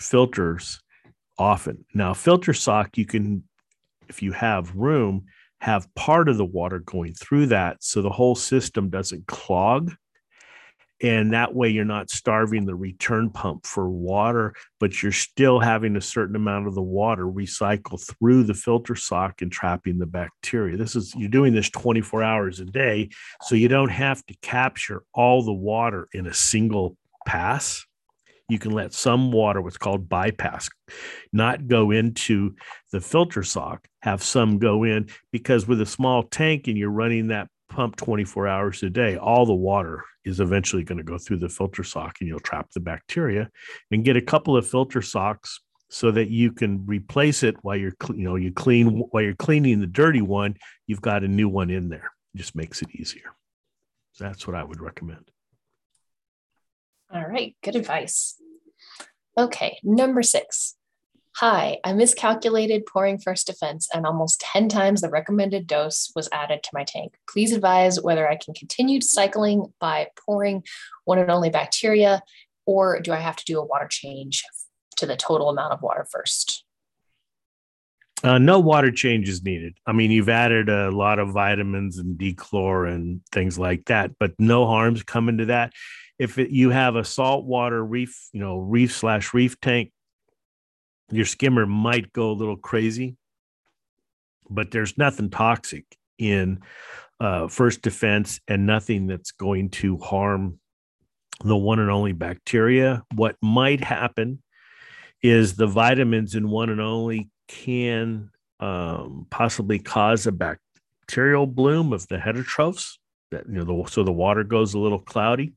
filters 0.00 0.80
often. 1.38 1.84
Now, 1.94 2.14
filter 2.14 2.54
sock, 2.54 2.96
you 2.96 3.06
can, 3.06 3.44
if 4.08 4.22
you 4.22 4.32
have 4.32 4.74
room, 4.74 5.24
have 5.60 5.92
part 5.94 6.28
of 6.28 6.38
the 6.38 6.44
water 6.44 6.80
going 6.80 7.14
through 7.14 7.46
that 7.46 7.82
so 7.82 8.02
the 8.02 8.10
whole 8.10 8.34
system 8.34 8.90
doesn't 8.90 9.26
clog 9.26 9.92
and 11.02 11.32
that 11.32 11.54
way 11.54 11.68
you're 11.68 11.84
not 11.84 12.10
starving 12.10 12.64
the 12.64 12.74
return 12.74 13.28
pump 13.28 13.66
for 13.66 13.90
water 13.90 14.54
but 14.78 15.02
you're 15.02 15.12
still 15.12 15.60
having 15.60 15.96
a 15.96 16.00
certain 16.00 16.36
amount 16.36 16.66
of 16.66 16.74
the 16.74 16.82
water 16.82 17.24
recycle 17.24 18.00
through 18.00 18.44
the 18.44 18.54
filter 18.54 18.94
sock 18.94 19.42
and 19.42 19.52
trapping 19.52 19.98
the 19.98 20.06
bacteria. 20.06 20.76
This 20.76 20.96
is 20.96 21.14
you're 21.16 21.28
doing 21.28 21.52
this 21.52 21.70
24 21.70 22.22
hours 22.22 22.60
a 22.60 22.64
day 22.64 23.10
so 23.42 23.54
you 23.54 23.68
don't 23.68 23.90
have 23.90 24.24
to 24.26 24.34
capture 24.42 25.02
all 25.12 25.44
the 25.44 25.52
water 25.52 26.08
in 26.12 26.26
a 26.26 26.34
single 26.34 26.96
pass. 27.26 27.84
You 28.48 28.58
can 28.58 28.72
let 28.72 28.92
some 28.92 29.32
water 29.32 29.62
what's 29.62 29.78
called 29.78 30.08
bypass 30.08 30.68
not 31.32 31.68
go 31.68 31.90
into 31.90 32.54
the 32.90 33.00
filter 33.00 33.42
sock 33.42 33.86
have 34.02 34.22
some 34.22 34.58
go 34.58 34.82
in 34.82 35.08
because 35.30 35.66
with 35.66 35.80
a 35.80 35.86
small 35.86 36.24
tank 36.24 36.68
and 36.68 36.76
you're 36.76 36.90
running 36.90 37.28
that 37.28 37.48
pump 37.72 37.96
24 37.96 38.46
hours 38.46 38.82
a 38.82 38.90
day, 38.90 39.16
all 39.16 39.46
the 39.46 39.54
water 39.54 40.04
is 40.24 40.40
eventually 40.40 40.84
going 40.84 40.98
to 40.98 41.04
go 41.04 41.18
through 41.18 41.38
the 41.38 41.48
filter 41.48 41.82
sock 41.82 42.16
and 42.20 42.28
you'll 42.28 42.40
trap 42.40 42.70
the 42.72 42.80
bacteria 42.80 43.50
and 43.90 44.04
get 44.04 44.16
a 44.16 44.22
couple 44.22 44.56
of 44.56 44.66
filter 44.66 45.02
socks 45.02 45.60
so 45.88 46.10
that 46.10 46.30
you 46.30 46.52
can 46.52 46.84
replace 46.86 47.42
it 47.42 47.56
while 47.62 47.76
you're 47.76 47.94
you 48.10 48.24
know 48.24 48.36
you 48.36 48.52
clean 48.52 48.88
while 49.10 49.22
you're 49.22 49.34
cleaning 49.34 49.80
the 49.80 49.86
dirty 49.86 50.22
one 50.22 50.56
you've 50.86 51.02
got 51.02 51.24
a 51.24 51.28
new 51.28 51.48
one 51.48 51.70
in 51.70 51.88
there. 51.88 52.12
It 52.34 52.38
just 52.38 52.54
makes 52.54 52.82
it 52.82 52.90
easier. 52.94 53.34
That's 54.18 54.46
what 54.46 54.56
i 54.56 54.62
would 54.62 54.80
recommend. 54.80 55.30
All 57.12 57.26
right 57.26 57.56
good 57.62 57.76
advice. 57.76 58.40
Okay 59.36 59.78
number 59.82 60.22
six 60.22 60.76
Hi, 61.36 61.78
I 61.82 61.94
miscalculated 61.94 62.84
pouring 62.84 63.18
first 63.18 63.46
defense 63.46 63.88
and 63.92 64.04
almost 64.04 64.40
10 64.40 64.68
times 64.68 65.00
the 65.00 65.08
recommended 65.08 65.66
dose 65.66 66.12
was 66.14 66.28
added 66.30 66.62
to 66.62 66.70
my 66.74 66.84
tank. 66.84 67.14
Please 67.28 67.52
advise 67.52 68.00
whether 68.00 68.28
I 68.28 68.36
can 68.36 68.52
continue 68.52 69.00
cycling 69.00 69.72
by 69.80 70.08
pouring 70.26 70.62
one 71.04 71.18
and 71.18 71.30
only 71.30 71.48
bacteria, 71.48 72.22
or 72.66 73.00
do 73.00 73.12
I 73.12 73.16
have 73.16 73.36
to 73.36 73.44
do 73.46 73.58
a 73.58 73.64
water 73.64 73.88
change 73.88 74.44
to 74.98 75.06
the 75.06 75.16
total 75.16 75.48
amount 75.48 75.72
of 75.72 75.80
water 75.80 76.06
first? 76.10 76.64
Uh, 78.22 78.38
no 78.38 78.60
water 78.60 78.90
change 78.90 79.28
is 79.28 79.42
needed. 79.42 79.78
I 79.86 79.92
mean, 79.92 80.10
you've 80.10 80.28
added 80.28 80.68
a 80.68 80.90
lot 80.90 81.18
of 81.18 81.30
vitamins 81.30 81.98
and 81.98 82.18
dechlor 82.18 82.92
and 82.92 83.22
things 83.32 83.58
like 83.58 83.86
that, 83.86 84.12
but 84.20 84.32
no 84.38 84.66
harms 84.66 85.02
coming 85.02 85.38
to 85.38 85.46
that. 85.46 85.72
If 86.18 86.38
it, 86.38 86.50
you 86.50 86.70
have 86.70 86.94
a 86.94 87.04
saltwater 87.04 87.82
reef, 87.82 88.28
you 88.32 88.40
know, 88.40 88.58
reef 88.58 88.94
slash 88.94 89.34
reef 89.34 89.58
tank, 89.60 89.91
your 91.12 91.26
skimmer 91.26 91.66
might 91.66 92.12
go 92.12 92.30
a 92.30 92.32
little 92.32 92.56
crazy, 92.56 93.16
but 94.48 94.70
there's 94.70 94.96
nothing 94.98 95.30
toxic 95.30 95.84
in 96.18 96.60
uh, 97.20 97.48
first 97.48 97.82
defense 97.82 98.40
and 98.48 98.66
nothing 98.66 99.06
that's 99.06 99.30
going 99.30 99.70
to 99.70 99.98
harm 99.98 100.58
the 101.44 101.56
one 101.56 101.78
and 101.78 101.90
only 101.90 102.12
bacteria. 102.12 103.02
What 103.14 103.36
might 103.42 103.82
happen 103.82 104.42
is 105.22 105.54
the 105.54 105.66
vitamins 105.66 106.34
in 106.34 106.48
one 106.48 106.68
and 106.70 106.80
only 106.80 107.30
can 107.48 108.30
um, 108.60 109.26
possibly 109.30 109.78
cause 109.78 110.26
a 110.26 110.32
bacterial 110.32 111.46
bloom 111.46 111.92
of 111.92 112.06
the 112.08 112.16
heterotrophs. 112.16 112.98
That 113.30 113.46
you 113.46 113.64
know, 113.64 113.64
the, 113.64 113.90
so 113.90 114.02
the 114.02 114.12
water 114.12 114.44
goes 114.44 114.74
a 114.74 114.78
little 114.78 114.98
cloudy. 114.98 115.52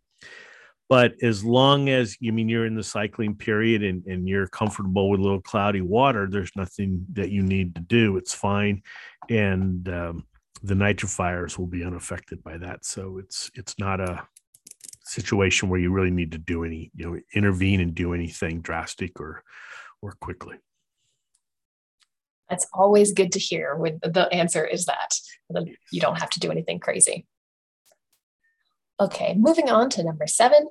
But 0.88 1.15
as 1.24 1.44
long 1.44 1.89
as 1.89 2.15
you 2.20 2.32
mean 2.32 2.48
you're 2.48 2.68
in 2.68 2.75
the 2.75 2.84
cycling 2.84 3.36
period 3.36 3.84
and, 3.84 4.06
and 4.06 4.27
you're 4.27 4.48
comfortable 4.48 5.10
with 5.10 5.20
a 5.20 5.24
little 5.24 5.42
cloudy 5.42 5.82
water, 5.82 6.27
there's 6.30 6.51
nothing 6.56 7.06
that 7.13 7.32
you 7.32 7.42
need 7.42 7.74
to 7.75 7.82
do. 7.82 8.18
It's 8.18 8.34
fine, 8.34 8.84
and 9.30 9.88
um, 9.89 10.25
the 10.62 10.75
nitrifiers 10.75 11.58
will 11.58 11.68
be 11.68 11.84
unaffected 11.84 12.44
by 12.44 12.58
that. 12.60 12.86
So 12.86 13.18
it's 13.18 13.50
it's 13.56 13.80
not 13.80 14.00
a 14.00 14.27
situation 15.04 15.70
where 15.70 15.80
you 15.80 15.92
really 15.92 16.12
need 16.12 16.32
to 16.34 16.38
do 16.38 16.63
any 16.63 16.92
you 16.96 17.06
know 17.06 17.20
intervene 17.34 17.82
and 17.82 17.96
do 17.96 18.13
anything 18.13 18.62
drastic 18.62 19.20
or 19.20 19.44
or 20.04 20.12
quickly. 20.22 20.58
That's 22.50 22.68
always 22.74 23.12
good 23.12 23.32
to 23.32 23.39
hear. 23.39 23.75
With 23.75 24.00
the 24.01 24.32
answer 24.32 24.63
is 24.63 24.86
that 24.86 25.20
you 25.92 26.00
don't 26.00 26.20
have 26.20 26.30
to 26.32 26.39
do 26.39 26.51
anything 26.51 26.80
crazy. 26.80 27.25
Okay, 29.00 29.36
moving 29.38 29.70
on 29.70 29.90
to 29.92 30.04
number 30.04 30.28
seven. 30.28 30.68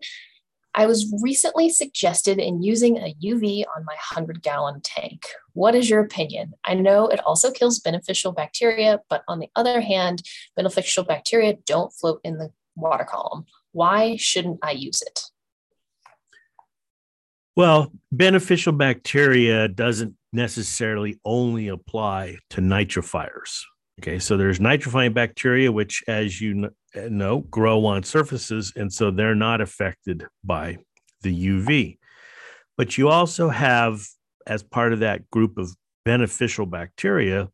I 0.76 0.86
was 0.86 1.12
recently 1.22 1.68
suggested 1.68 2.38
in 2.38 2.62
using 2.62 2.96
a 2.96 3.14
UV 3.22 3.64
on 3.76 3.84
my 3.84 3.94
100 3.94 4.42
gallon 4.42 4.80
tank. 4.82 5.26
What 5.52 5.74
is 5.74 5.88
your 5.88 6.00
opinion? 6.00 6.54
I 6.64 6.74
know 6.74 7.06
it 7.06 7.20
also 7.24 7.52
kills 7.52 7.78
beneficial 7.78 8.32
bacteria, 8.32 9.00
but 9.08 9.22
on 9.28 9.38
the 9.38 9.48
other 9.54 9.80
hand, 9.80 10.22
beneficial 10.56 11.04
bacteria 11.04 11.54
don't 11.66 11.92
float 11.92 12.20
in 12.24 12.38
the 12.38 12.50
water 12.74 13.04
column. 13.04 13.44
Why 13.70 14.16
shouldn't 14.16 14.58
I 14.62 14.72
use 14.72 15.00
it? 15.02 15.20
Well, 17.56 17.92
beneficial 18.10 18.72
bacteria 18.72 19.68
doesn't 19.68 20.16
necessarily 20.32 21.20
only 21.24 21.68
apply 21.68 22.38
to 22.50 22.60
nitrifiers. 22.60 23.60
Okay, 24.00 24.18
so 24.18 24.36
there's 24.36 24.58
nitrifying 24.58 25.14
bacteria, 25.14 25.70
which, 25.70 26.02
as 26.08 26.40
you 26.40 26.70
eh, 26.94 27.08
know, 27.10 27.40
grow 27.40 27.86
on 27.86 28.02
surfaces, 28.02 28.72
and 28.76 28.92
so 28.92 29.10
they're 29.10 29.36
not 29.36 29.60
affected 29.60 30.26
by 30.42 30.78
the 31.22 31.46
UV. 31.46 31.98
But 32.76 32.98
you 32.98 33.08
also 33.08 33.48
have, 33.48 34.04
as 34.46 34.62
part 34.62 34.92
of 34.92 35.00
that 35.00 35.30
group 35.30 35.58
of 35.58 35.74
beneficial 36.04 36.66
bacteria, 36.66 37.48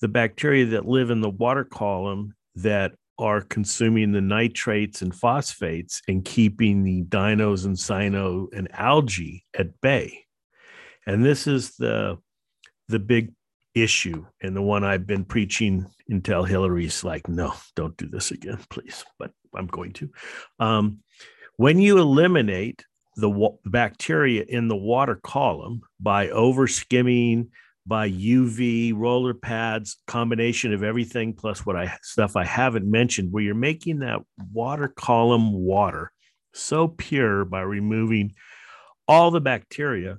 the 0.00 0.08
bacteria 0.08 0.64
that 0.66 0.86
live 0.86 1.10
in 1.10 1.20
the 1.20 1.30
water 1.30 1.64
column 1.64 2.34
that 2.56 2.92
are 3.18 3.42
consuming 3.42 4.10
the 4.10 4.20
nitrates 4.20 5.02
and 5.02 5.14
phosphates 5.14 6.00
and 6.08 6.24
keeping 6.24 6.82
the 6.82 7.02
dinos 7.04 7.66
and 7.66 7.76
cyano 7.76 8.46
and 8.52 8.68
algae 8.72 9.44
at 9.56 9.80
bay. 9.80 10.24
And 11.06 11.24
this 11.24 11.46
is 11.46 11.76
the 11.76 12.18
the 12.88 12.98
big 12.98 13.32
issue 13.74 14.26
and 14.40 14.54
the 14.54 14.62
one 14.62 14.84
I've 14.84 15.06
been 15.06 15.24
preaching 15.24 15.86
until 16.08 16.44
Hillary's 16.44 17.04
like, 17.04 17.28
no, 17.28 17.54
don't 17.74 17.96
do 17.96 18.08
this 18.08 18.30
again, 18.30 18.58
please. 18.70 19.04
But 19.18 19.30
I'm 19.54 19.66
going 19.66 19.92
to. 19.94 20.10
Um, 20.58 20.98
when 21.56 21.78
you 21.78 21.98
eliminate 21.98 22.84
the 23.16 23.50
bacteria 23.64 24.44
in 24.48 24.68
the 24.68 24.76
water 24.76 25.20
column 25.22 25.82
by 26.00 26.30
over 26.30 26.66
skimming, 26.66 27.50
by 27.86 28.08
UV 28.08 28.94
roller 28.96 29.34
pads, 29.34 29.98
combination 30.06 30.72
of 30.72 30.82
everything 30.82 31.34
plus 31.34 31.66
what 31.66 31.76
I 31.76 31.96
stuff 32.02 32.36
I 32.36 32.44
haven't 32.44 32.90
mentioned, 32.90 33.32
where 33.32 33.42
you're 33.42 33.54
making 33.54 34.00
that 34.00 34.20
water 34.52 34.88
column 34.88 35.52
water 35.52 36.12
so 36.54 36.88
pure 36.88 37.44
by 37.44 37.62
removing 37.62 38.34
all 39.08 39.30
the 39.30 39.40
bacteria 39.40 40.18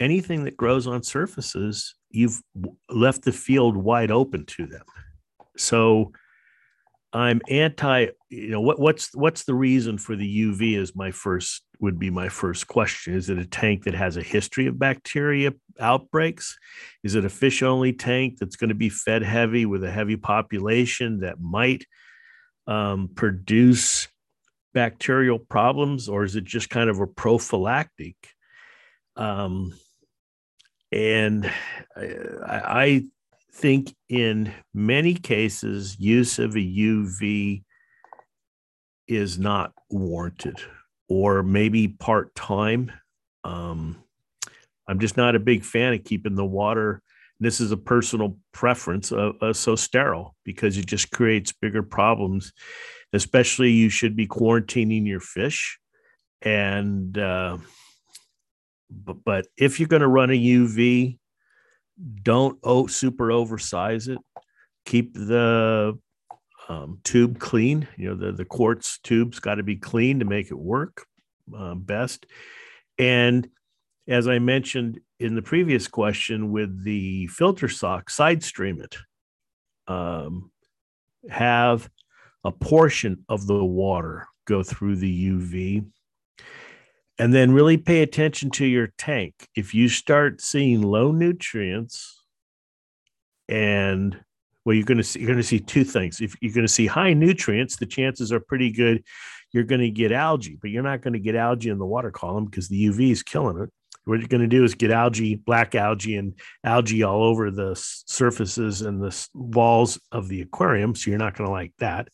anything 0.00 0.44
that 0.44 0.56
grows 0.56 0.86
on 0.86 1.02
surfaces, 1.02 1.94
you've 2.10 2.40
left 2.90 3.22
the 3.22 3.32
field 3.32 3.76
wide 3.76 4.10
open 4.10 4.44
to 4.46 4.66
them. 4.66 4.84
So 5.56 6.12
I'm 7.12 7.40
anti, 7.48 8.08
you 8.28 8.48
know, 8.48 8.60
what, 8.60 8.78
what's 8.78 9.14
what's 9.14 9.44
the 9.44 9.54
reason 9.54 9.96
for 9.96 10.16
the 10.16 10.42
UV 10.42 10.76
is 10.76 10.94
my 10.94 11.10
first 11.10 11.62
would 11.80 11.98
be 11.98 12.10
my 12.10 12.28
first 12.28 12.66
question. 12.66 13.14
Is 13.14 13.30
it 13.30 13.38
a 13.38 13.46
tank 13.46 13.84
that 13.84 13.94
has 13.94 14.16
a 14.16 14.22
history 14.22 14.66
of 14.66 14.78
bacteria 14.78 15.52
outbreaks? 15.80 16.58
Is 17.02 17.14
it 17.14 17.24
a 17.24 17.30
fish 17.30 17.62
only 17.62 17.92
tank 17.92 18.38
that's 18.38 18.56
going 18.56 18.68
to 18.68 18.74
be 18.74 18.88
fed 18.88 19.22
heavy 19.22 19.66
with 19.66 19.84
a 19.84 19.90
heavy 19.90 20.16
population 20.16 21.20
that 21.20 21.40
might 21.40 21.86
um, 22.66 23.08
produce 23.14 24.08
bacterial 24.74 25.38
problems, 25.38 26.08
or 26.08 26.24
is 26.24 26.36
it 26.36 26.44
just 26.44 26.68
kind 26.68 26.90
of 26.90 27.00
a 27.00 27.06
prophylactic? 27.06 28.16
Um, 29.16 29.72
and 30.92 31.50
I, 32.46 33.04
think 33.56 33.94
in 34.08 34.52
many 34.74 35.14
cases, 35.14 35.98
use 35.98 36.38
of 36.38 36.54
a 36.54 36.58
UV 36.58 37.64
is 39.08 39.38
not 39.38 39.72
warranted 39.88 40.60
or 41.08 41.42
maybe 41.42 41.88
part 41.88 42.34
time. 42.34 42.92
Um, 43.44 43.96
I'm 44.86 44.98
just 44.98 45.16
not 45.16 45.34
a 45.34 45.40
big 45.40 45.64
fan 45.64 45.94
of 45.94 46.04
keeping 46.04 46.34
the 46.34 46.44
water. 46.44 47.02
This 47.40 47.60
is 47.60 47.72
a 47.72 47.76
personal 47.76 48.38
preference, 48.52 49.12
uh, 49.12 49.32
uh, 49.40 49.52
so 49.52 49.76
sterile 49.76 50.34
because 50.44 50.76
it 50.78 50.86
just 50.86 51.10
creates 51.10 51.52
bigger 51.52 51.82
problems. 51.82 52.52
Especially, 53.12 53.70
you 53.70 53.88
should 53.88 54.16
be 54.16 54.26
quarantining 54.26 55.06
your 55.06 55.20
fish, 55.20 55.78
and 56.42 57.16
uh, 57.16 57.56
but, 58.90 59.24
but 59.24 59.46
if 59.56 59.78
you're 59.78 59.88
going 59.88 60.02
to 60.02 60.08
run 60.08 60.30
a 60.30 60.34
UV, 60.38 61.18
don't 62.22 62.58
oh, 62.62 62.86
super 62.86 63.32
oversize 63.32 64.08
it. 64.08 64.18
Keep 64.84 65.14
the 65.14 65.98
um, 66.68 67.00
tube 67.04 67.38
clean. 67.38 67.88
You 67.96 68.10
know, 68.10 68.14
the, 68.14 68.32
the 68.32 68.44
quartz 68.44 68.98
tube's 68.98 69.40
got 69.40 69.56
to 69.56 69.62
be 69.62 69.76
clean 69.76 70.18
to 70.18 70.24
make 70.24 70.50
it 70.50 70.58
work 70.58 71.06
uh, 71.56 71.74
best. 71.74 72.26
And 72.98 73.48
as 74.08 74.28
I 74.28 74.38
mentioned 74.38 75.00
in 75.18 75.34
the 75.34 75.42
previous 75.42 75.88
question 75.88 76.52
with 76.52 76.84
the 76.84 77.26
filter 77.28 77.68
sock, 77.68 78.10
side 78.10 78.42
stream 78.42 78.80
it. 78.80 78.96
Um, 79.88 80.50
have 81.30 81.88
a 82.44 82.52
portion 82.52 83.24
of 83.28 83.46
the 83.46 83.64
water 83.64 84.26
go 84.46 84.62
through 84.62 84.96
the 84.96 85.30
UV 85.30 85.86
and 87.18 87.32
then 87.32 87.52
really 87.52 87.76
pay 87.76 88.02
attention 88.02 88.50
to 88.50 88.66
your 88.66 88.88
tank. 88.98 89.48
If 89.54 89.74
you 89.74 89.88
start 89.88 90.40
seeing 90.40 90.82
low 90.82 91.12
nutrients 91.12 92.22
and 93.48 94.18
well, 94.64 94.74
you're 94.74 94.84
going 94.84 94.98
to 94.98 95.04
see 95.04 95.20
you're 95.20 95.28
going 95.28 95.38
to 95.38 95.44
see 95.44 95.60
two 95.60 95.84
things. 95.84 96.20
If 96.20 96.34
you're 96.40 96.52
going 96.52 96.66
to 96.66 96.72
see 96.72 96.86
high 96.86 97.12
nutrients, 97.12 97.76
the 97.76 97.86
chances 97.86 98.32
are 98.32 98.40
pretty 98.40 98.72
good 98.72 99.04
you're 99.52 99.64
going 99.64 99.80
to 99.80 99.90
get 99.90 100.12
algae, 100.12 100.58
but 100.60 100.70
you're 100.70 100.82
not 100.82 101.00
going 101.00 101.14
to 101.14 101.18
get 101.18 101.34
algae 101.34 101.70
in 101.70 101.78
the 101.78 101.86
water 101.86 102.10
column 102.10 102.44
because 102.44 102.68
the 102.68 102.88
UV 102.88 103.10
is 103.12 103.22
killing 103.22 103.58
it. 103.58 103.70
What 104.04 104.20
you're 104.20 104.28
going 104.28 104.42
to 104.42 104.46
do 104.46 104.64
is 104.64 104.74
get 104.74 104.90
algae, 104.90 105.34
black 105.34 105.74
algae, 105.74 106.16
and 106.16 106.34
algae 106.62 107.02
all 107.02 107.24
over 107.24 107.50
the 107.50 107.72
surfaces 107.74 108.82
and 108.82 109.02
the 109.02 109.28
walls 109.34 109.98
of 110.12 110.28
the 110.28 110.42
aquarium. 110.42 110.94
So 110.94 111.10
you're 111.10 111.18
not 111.18 111.36
going 111.36 111.48
to 111.48 111.52
like 111.52 111.72
that 111.78 112.08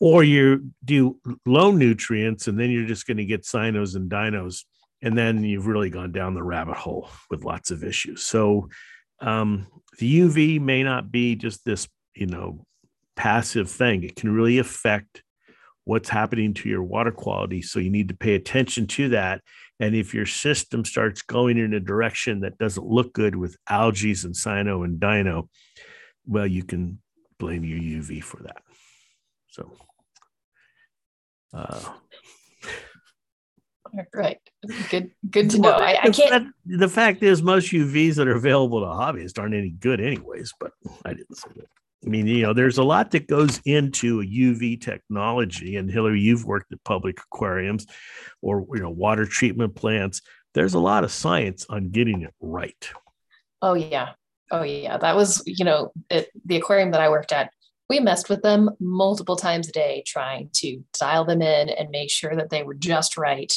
or 0.00 0.22
you 0.22 0.70
do 0.84 1.18
low 1.46 1.70
nutrients 1.70 2.48
and 2.48 2.58
then 2.58 2.70
you're 2.70 2.86
just 2.86 3.06
going 3.06 3.16
to 3.16 3.24
get 3.24 3.42
cynos 3.42 3.96
and 3.96 4.10
dinos 4.10 4.64
and 5.02 5.16
then 5.16 5.42
you've 5.44 5.66
really 5.66 5.90
gone 5.90 6.12
down 6.12 6.34
the 6.34 6.42
rabbit 6.42 6.76
hole 6.76 7.08
with 7.30 7.44
lots 7.44 7.70
of 7.70 7.84
issues. 7.84 8.22
So 8.22 8.68
um, 9.20 9.66
the 9.98 10.20
uv 10.20 10.60
may 10.60 10.82
not 10.82 11.10
be 11.10 11.36
just 11.36 11.64
this 11.64 11.88
you 12.14 12.26
know 12.26 12.66
passive 13.14 13.70
thing. 13.70 14.02
It 14.02 14.16
can 14.16 14.32
really 14.32 14.58
affect 14.58 15.22
what's 15.84 16.08
happening 16.08 16.52
to 16.52 16.68
your 16.68 16.82
water 16.82 17.12
quality 17.12 17.62
so 17.62 17.78
you 17.78 17.90
need 17.90 18.08
to 18.08 18.16
pay 18.16 18.34
attention 18.34 18.86
to 18.88 19.10
that. 19.10 19.40
And 19.78 19.94
if 19.94 20.12
your 20.12 20.26
system 20.26 20.84
starts 20.84 21.22
going 21.22 21.58
in 21.58 21.72
a 21.72 21.80
direction 21.80 22.40
that 22.40 22.58
doesn't 22.58 22.86
look 22.86 23.12
good 23.12 23.36
with 23.36 23.56
algae 23.68 24.10
and 24.24 24.34
cyno 24.34 24.84
and 24.84 24.98
dino 25.00 25.48
well 26.26 26.46
you 26.46 26.64
can 26.64 26.98
blame 27.38 27.64
your 27.64 27.78
uv 27.78 28.22
for 28.22 28.42
that 28.42 28.62
so 29.56 29.72
uh, 31.54 31.80
right. 34.14 34.38
Good. 34.90 35.12
Good 35.30 35.50
to 35.50 35.58
know. 35.58 35.70
I, 35.70 35.98
I 36.02 36.10
can't. 36.10 36.48
the 36.66 36.88
fact 36.88 37.22
is, 37.22 37.42
most 37.42 37.72
UVs 37.72 38.16
that 38.16 38.28
are 38.28 38.36
available 38.36 38.80
to 38.80 38.86
hobbyists 38.86 39.38
aren't 39.38 39.54
any 39.54 39.70
good, 39.70 40.00
anyways. 40.00 40.52
But 40.60 40.72
I 41.04 41.14
didn't 41.14 41.36
say 41.36 41.48
that. 41.56 41.66
I 42.04 42.08
mean, 42.08 42.26
you 42.26 42.42
know, 42.42 42.52
there's 42.52 42.78
a 42.78 42.84
lot 42.84 43.10
that 43.12 43.26
goes 43.26 43.60
into 43.64 44.20
a 44.20 44.24
UV 44.24 44.80
technology. 44.80 45.76
And 45.76 45.90
Hillary, 45.90 46.20
you've 46.20 46.44
worked 46.44 46.72
at 46.72 46.84
public 46.84 47.18
aquariums 47.20 47.86
or 48.42 48.66
you 48.74 48.82
know 48.82 48.90
water 48.90 49.24
treatment 49.24 49.74
plants. 49.74 50.20
There's 50.52 50.74
a 50.74 50.78
lot 50.78 51.04
of 51.04 51.12
science 51.12 51.64
on 51.70 51.88
getting 51.88 52.22
it 52.22 52.34
right. 52.40 52.90
Oh 53.62 53.74
yeah, 53.74 54.10
oh 54.50 54.62
yeah. 54.62 54.98
That 54.98 55.16
was 55.16 55.42
you 55.46 55.64
know 55.64 55.92
it, 56.10 56.28
the 56.44 56.56
aquarium 56.56 56.90
that 56.90 57.00
I 57.00 57.08
worked 57.08 57.32
at 57.32 57.50
we 57.88 58.00
messed 58.00 58.28
with 58.28 58.42
them 58.42 58.70
multiple 58.80 59.36
times 59.36 59.68
a 59.68 59.72
day 59.72 60.02
trying 60.06 60.50
to 60.54 60.82
dial 60.98 61.24
them 61.24 61.42
in 61.42 61.68
and 61.68 61.90
make 61.90 62.10
sure 62.10 62.34
that 62.34 62.50
they 62.50 62.62
were 62.62 62.74
just 62.74 63.16
right 63.16 63.52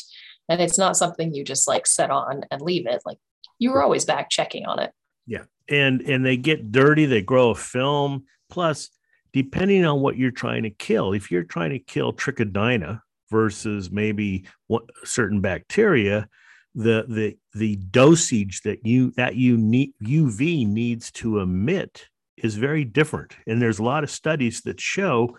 and 0.48 0.62
it's 0.62 0.78
not 0.78 0.98
something 0.98 1.34
you 1.34 1.44
just 1.44 1.68
like 1.68 1.86
set 1.86 2.10
on 2.10 2.42
and 2.52 2.62
leave 2.62 2.88
it 2.88 3.02
like 3.06 3.18
you 3.60 3.72
were 3.72 3.84
always 3.84 4.06
back 4.06 4.30
checking 4.30 4.66
on 4.66 4.80
it 4.80 4.92
Yeah. 5.28 5.44
And 5.70 6.02
and 6.02 6.26
they 6.26 6.38
get 6.38 6.72
dirty, 6.72 7.06
they 7.06 7.22
grow 7.22 7.52
a 7.52 7.56
film. 7.56 8.26
Plus, 8.50 8.90
depending 9.32 9.86
on 9.86 10.02
what 10.02 10.18
you're 10.18 10.32
trying 10.32 10.64
to 10.64 10.72
kill, 10.72 11.14
if 11.14 11.30
you're 11.30 11.44
trying 11.44 11.70
to 11.70 11.80
kill 11.80 12.12
trichodina 12.12 13.02
versus 13.30 13.92
maybe 13.92 14.46
what 14.66 14.90
certain 15.04 15.40
bacteria, 15.40 16.28
the 16.74 17.06
the 17.08 17.38
the 17.54 17.76
dosage 17.76 18.62
that 18.64 18.84
you 18.86 19.12
that 19.12 19.36
you 19.36 19.56
need 19.56 19.94
UV 20.02 20.68
needs 20.68 21.12
to 21.12 21.40
emit 21.40 22.08
is 22.44 22.56
very 22.56 22.84
different. 22.86 23.36
And 23.48 23.62
there's 23.62 23.80
a 23.80 23.84
lot 23.84 24.04
of 24.04 24.12
studies 24.12 24.62
that 24.62 24.80
show 24.80 25.38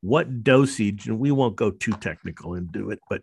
what 0.00 0.42
dosage, 0.42 1.06
and 1.06 1.18
we 1.18 1.30
won't 1.30 1.56
go 1.56 1.70
too 1.70 1.92
technical 1.92 2.54
and 2.54 2.70
do 2.72 2.90
it, 2.90 3.00
but 3.08 3.22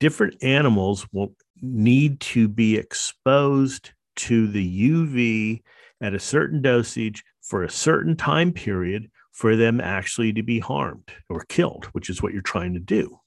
different 0.00 0.42
animals 0.42 1.06
will 1.12 1.34
need 1.60 2.20
to 2.20 2.48
be 2.48 2.76
exposed 2.76 3.92
to 4.16 4.46
the 4.48 4.90
UV 4.90 5.62
at 6.00 6.14
a 6.14 6.18
certain 6.18 6.60
dosage 6.60 7.24
for 7.42 7.62
a 7.62 7.70
certain 7.70 8.16
time 8.16 8.52
period 8.52 9.10
for 9.32 9.56
them 9.56 9.80
actually 9.80 10.32
to 10.32 10.42
be 10.42 10.58
harmed 10.58 11.10
or 11.28 11.44
killed, 11.48 11.86
which 11.92 12.10
is 12.10 12.22
what 12.22 12.32
you're 12.32 12.42
trying 12.42 12.74
to 12.74 12.80
do. 12.80 13.18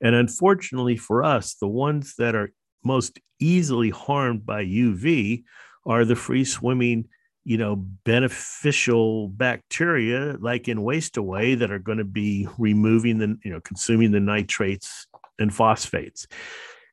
And 0.00 0.14
unfortunately 0.14 0.96
for 0.96 1.24
us, 1.24 1.54
the 1.54 1.68
ones 1.68 2.14
that 2.18 2.34
are 2.34 2.52
most 2.84 3.18
easily 3.40 3.90
harmed 3.90 4.46
by 4.46 4.64
UV 4.64 5.42
are 5.84 6.04
the 6.04 6.16
free 6.16 6.44
swimming, 6.44 7.08
you 7.48 7.56
know, 7.56 7.76
beneficial 8.04 9.28
bacteria 9.28 10.36
like 10.38 10.68
in 10.68 10.82
waste 10.82 11.16
away 11.16 11.54
that 11.54 11.70
are 11.70 11.78
going 11.78 11.96
to 11.96 12.04
be 12.04 12.46
removing 12.58 13.16
the, 13.16 13.38
you 13.42 13.50
know, 13.50 13.58
consuming 13.62 14.12
the 14.12 14.20
nitrates 14.20 15.06
and 15.38 15.54
phosphates. 15.54 16.26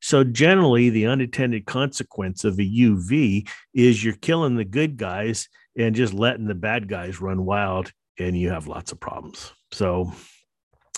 So 0.01 0.23
generally, 0.23 0.89
the 0.89 1.07
unintended 1.07 1.65
consequence 1.65 2.45
of 2.45 2.57
a 2.57 2.61
UV 2.61 3.49
is 3.73 4.01
you're 4.01 4.15
killing 4.15 4.55
the 4.55 4.63
good 4.63 4.95
guys 4.95 5.49
and 5.77 5.93
just 5.93 6.13
letting 6.13 6.47
the 6.47 6.55
bad 6.55 6.87
guys 6.87 7.19
run 7.19 7.43
wild, 7.43 7.91
and 8.17 8.39
you 8.39 8.49
have 8.49 8.67
lots 8.67 8.93
of 8.93 8.99
problems. 9.01 9.51
So 9.73 10.13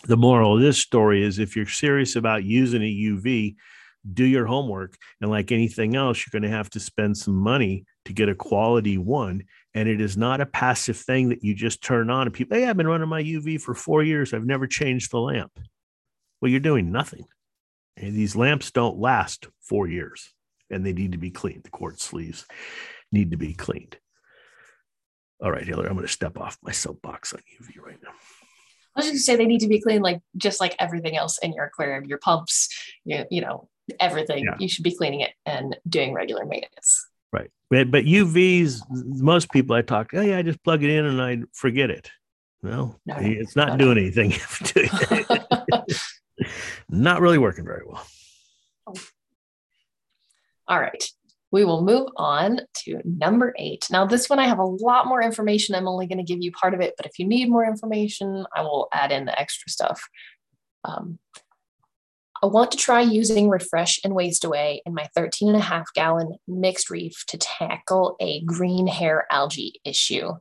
the 0.03 0.17
moral 0.17 0.57
of 0.57 0.61
this 0.61 0.77
story 0.77 1.23
is 1.23 1.39
if 1.39 1.55
you're 1.55 1.65
serious 1.65 2.15
about 2.15 2.43
using 2.43 2.83
a 2.83 2.85
UV, 2.85 3.55
do 4.13 4.23
your 4.23 4.45
homework. 4.45 4.97
And 5.19 5.31
like 5.31 5.51
anything 5.51 5.95
else, 5.95 6.23
you're 6.23 6.39
going 6.39 6.49
to 6.49 6.55
have 6.55 6.69
to 6.71 6.79
spend 6.79 7.17
some 7.17 7.35
money 7.35 7.85
to 8.07 8.13
get 8.13 8.29
a 8.29 8.35
quality 8.35 8.97
one. 8.97 9.43
And 9.73 9.87
it 9.87 10.01
is 10.01 10.17
not 10.17 10.41
a 10.41 10.45
passive 10.45 10.97
thing 10.97 11.29
that 11.29 11.43
you 11.43 11.53
just 11.53 11.83
turn 11.83 12.09
on 12.09 12.25
and 12.25 12.33
people, 12.33 12.57
hey, 12.57 12.65
I've 12.65 12.77
been 12.77 12.87
running 12.87 13.09
my 13.09 13.21
UV 13.21 13.61
for 13.61 13.75
four 13.75 14.01
years. 14.01 14.33
I've 14.33 14.45
never 14.45 14.65
changed 14.65 15.11
the 15.11 15.19
lamp. 15.19 15.59
Well, 16.41 16.49
you're 16.49 16.59
doing 16.59 16.91
nothing. 16.91 17.25
And 17.97 18.15
these 18.15 18.35
lamps 18.35 18.71
don't 18.71 18.97
last 18.97 19.47
four 19.61 19.87
years 19.87 20.33
and 20.69 20.85
they 20.85 20.93
need 20.93 21.11
to 21.11 21.17
be 21.17 21.31
cleaned. 21.31 21.63
The 21.63 21.69
quartz 21.69 22.03
sleeves 22.03 22.45
need 23.11 23.31
to 23.31 23.37
be 23.37 23.53
cleaned. 23.53 23.97
All 25.43 25.51
right, 25.51 25.65
Hillary, 25.65 25.87
I'm 25.87 25.95
going 25.95 26.07
to 26.07 26.11
step 26.11 26.39
off 26.39 26.57
my 26.63 26.71
soapbox 26.71 27.33
on 27.33 27.41
UV 27.61 27.79
right 27.79 27.99
now. 28.01 28.09
I 28.95 29.01
was 29.01 29.05
just 29.05 29.11
going 29.11 29.17
to 29.17 29.23
say 29.23 29.35
they 29.35 29.45
need 29.45 29.61
to 29.61 29.67
be 29.67 29.81
cleaned, 29.81 30.03
like 30.03 30.21
just 30.37 30.59
like 30.59 30.75
everything 30.79 31.15
else 31.15 31.37
in 31.39 31.53
your 31.53 31.65
aquarium, 31.65 32.05
your 32.05 32.17
pumps, 32.17 32.69
you, 33.03 33.25
you 33.29 33.41
know, 33.41 33.69
everything. 33.99 34.45
Yeah. 34.45 34.55
You 34.59 34.67
should 34.67 34.83
be 34.83 34.95
cleaning 34.95 35.21
it 35.21 35.33
and 35.45 35.77
doing 35.87 36.13
regular 36.13 36.45
maintenance. 36.45 37.07
Right. 37.31 37.49
But, 37.69 37.91
but 37.91 38.05
UVs, 38.05 38.81
most 38.89 39.51
people 39.51 39.75
I 39.75 39.81
talk 39.81 40.11
oh, 40.13 40.21
yeah, 40.21 40.37
I 40.37 40.41
just 40.41 40.63
plug 40.63 40.83
it 40.83 40.89
in 40.89 41.05
and 41.05 41.21
I 41.21 41.39
forget 41.53 41.89
it. 41.89 42.09
No, 42.63 42.95
no 43.05 43.15
it's 43.19 43.55
not 43.55 43.77
no, 43.77 43.77
doing 43.77 43.97
anything. 43.97 44.33
not 46.89 47.21
really 47.21 47.37
working 47.37 47.65
very 47.65 47.83
well. 47.85 48.05
All 50.67 50.79
right. 50.79 51.03
We 51.51 51.63
will 51.63 51.81
move 51.81 52.09
on 52.17 52.59
to 52.83 53.01
number 53.05 53.53
eight. 53.57 53.87
Now, 53.89 54.05
this 54.05 54.29
one 54.29 54.37
I 54.37 54.47
have 54.47 54.59
a 54.59 54.65
lot 54.65 55.07
more 55.07 55.21
information. 55.21 55.75
I'm 55.75 55.87
only 55.87 56.05
going 56.05 56.17
to 56.17 56.23
give 56.23 56.41
you 56.41 56.51
part 56.51 56.73
of 56.73 56.81
it, 56.81 56.95
but 56.97 57.05
if 57.05 57.19
you 57.19 57.25
need 57.25 57.49
more 57.49 57.65
information, 57.65 58.45
I 58.53 58.63
will 58.63 58.89
add 58.91 59.13
in 59.13 59.25
the 59.25 59.39
extra 59.39 59.69
stuff. 59.69 60.01
Um, 60.83 61.19
I 62.43 62.45
want 62.45 62.71
to 62.71 62.77
try 62.77 63.01
using 63.01 63.49
Refresh 63.49 63.99
and 64.03 64.13
Waste 64.13 64.43
Away 64.43 64.81
in 64.85 64.93
my 64.93 65.07
13 65.15 65.47
and 65.49 65.57
a 65.57 65.61
half 65.61 65.91
gallon 65.93 66.35
mixed 66.47 66.89
reef 66.89 67.25
to 67.27 67.37
tackle 67.37 68.15
a 68.19 68.41
green 68.41 68.85
hair 68.85 69.25
algae 69.31 69.81
issue. 69.83 70.33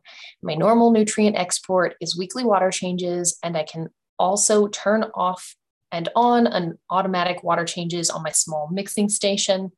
My 0.42 0.54
normal 0.54 0.90
nutrient 0.90 1.36
export 1.36 1.94
is 2.00 2.16
weekly 2.16 2.44
water 2.44 2.70
changes, 2.70 3.38
and 3.42 3.56
I 3.56 3.64
can 3.64 3.88
also 4.18 4.68
turn 4.68 5.04
off 5.14 5.56
and 5.90 6.08
on 6.14 6.46
an 6.46 6.78
automatic 6.90 7.42
water 7.42 7.64
changes 7.64 8.10
on 8.10 8.22
my 8.22 8.30
small 8.30 8.68
mixing 8.70 9.08
station. 9.08 9.72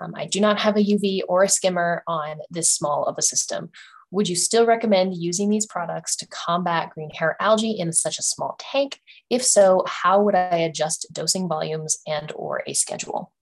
Um, 0.00 0.14
I 0.14 0.26
do 0.26 0.40
not 0.40 0.58
have 0.58 0.76
a 0.76 0.84
UV 0.84 1.22
or 1.28 1.44
a 1.44 1.48
skimmer 1.48 2.02
on 2.06 2.38
this 2.50 2.70
small 2.70 3.04
of 3.04 3.16
a 3.18 3.22
system. 3.22 3.70
Would 4.12 4.28
you 4.28 4.36
still 4.36 4.66
recommend 4.66 5.16
using 5.16 5.48
these 5.48 5.64
products 5.64 6.14
to 6.16 6.28
combat 6.28 6.90
green 6.90 7.08
hair 7.10 7.34
algae 7.40 7.72
in 7.72 7.94
such 7.94 8.18
a 8.18 8.22
small 8.22 8.56
tank? 8.58 9.00
If 9.30 9.42
so, 9.42 9.84
how 9.86 10.22
would 10.22 10.34
I 10.34 10.58
adjust 10.58 11.06
dosing 11.12 11.48
volumes 11.48 11.98
and 12.06 12.30
or 12.36 12.62
a 12.66 12.74
schedule? 12.74 13.32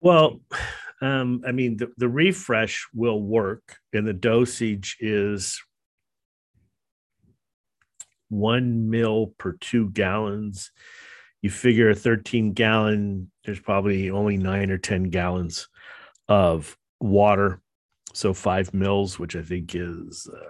Well, 0.00 0.40
um, 1.02 1.42
I 1.46 1.52
mean, 1.52 1.76
the, 1.76 1.92
the 1.98 2.08
refresh 2.08 2.88
will 2.94 3.20
work 3.20 3.76
and 3.92 4.06
the 4.06 4.14
dosage 4.14 4.96
is 4.98 5.60
one 8.30 8.88
mil 8.88 9.34
per 9.36 9.52
two 9.52 9.90
gallons. 9.90 10.72
You 11.42 11.50
figure 11.50 11.90
a 11.90 11.94
13 11.94 12.54
gallon, 12.54 13.30
there's 13.44 13.60
probably 13.60 14.08
only 14.08 14.38
nine 14.38 14.70
or 14.70 14.78
10 14.78 15.04
gallons 15.04 15.68
of 16.26 16.78
water. 16.98 17.60
So 18.14 18.32
five 18.32 18.72
mils, 18.72 19.18
which 19.18 19.36
I 19.36 19.42
think 19.42 19.74
is 19.74 20.28
a 20.32 20.40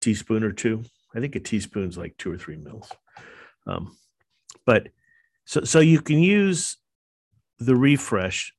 teaspoon 0.00 0.42
or 0.42 0.52
two. 0.52 0.82
I 1.14 1.20
think 1.20 1.36
a 1.36 1.40
teaspoon 1.40 1.88
is 1.88 1.98
like 1.98 2.16
two 2.16 2.32
or 2.32 2.38
three 2.38 2.56
mils. 2.56 2.90
Um, 3.66 3.96
but 4.66 4.88
so, 5.44 5.62
so 5.62 5.78
you 5.80 6.00
can 6.00 6.18
use 6.18 6.76
the 7.58 7.76
refresh. 7.76 8.52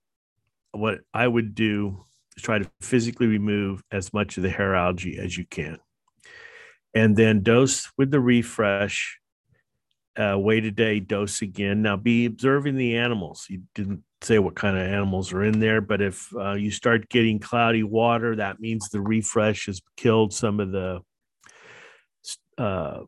What 0.72 1.00
I 1.14 1.28
would 1.28 1.54
do 1.54 2.06
is 2.38 2.44
try 2.44 2.60
to 2.60 2.72
physically 2.82 3.28
remove 3.28 3.84
as 3.92 4.14
much 4.14 4.38
of 4.38 4.44
the 4.44 4.50
hair 4.50 4.76
algae 4.76 5.20
as 5.20 5.38
you 5.38 5.46
can 5.46 5.80
and 6.94 7.16
then 7.16 7.42
dose 7.42 7.92
with 7.98 8.12
the 8.12 8.20
refresh. 8.20 9.20
Uh, 10.16 10.36
wait 10.38 10.64
a 10.64 10.72
day, 10.72 11.00
dose 11.00 11.42
again. 11.42 11.82
Now 11.82 11.98
be 11.98 12.26
observing 12.26 12.78
the 12.78 12.98
animals. 12.98 13.48
You 13.50 13.64
didn't 13.74 14.04
say 14.24 14.40
what 14.40 14.56
kind 14.56 14.78
of 14.78 14.88
animals 14.88 15.34
are 15.34 15.44
in 15.44 15.60
there, 15.60 15.82
but 15.82 16.02
if 16.02 16.34
uh, 16.36 16.54
you 16.54 16.72
start 16.72 17.10
getting 17.10 17.40
cloudy 17.40 17.84
water, 17.84 18.36
that 18.36 18.60
means 18.60 18.90
the 18.90 19.02
refresh 19.02 19.66
has 19.68 19.82
killed 19.98 20.34
some 20.34 20.60
of 20.60 20.72
the 20.72 21.02
uh, 22.58 23.02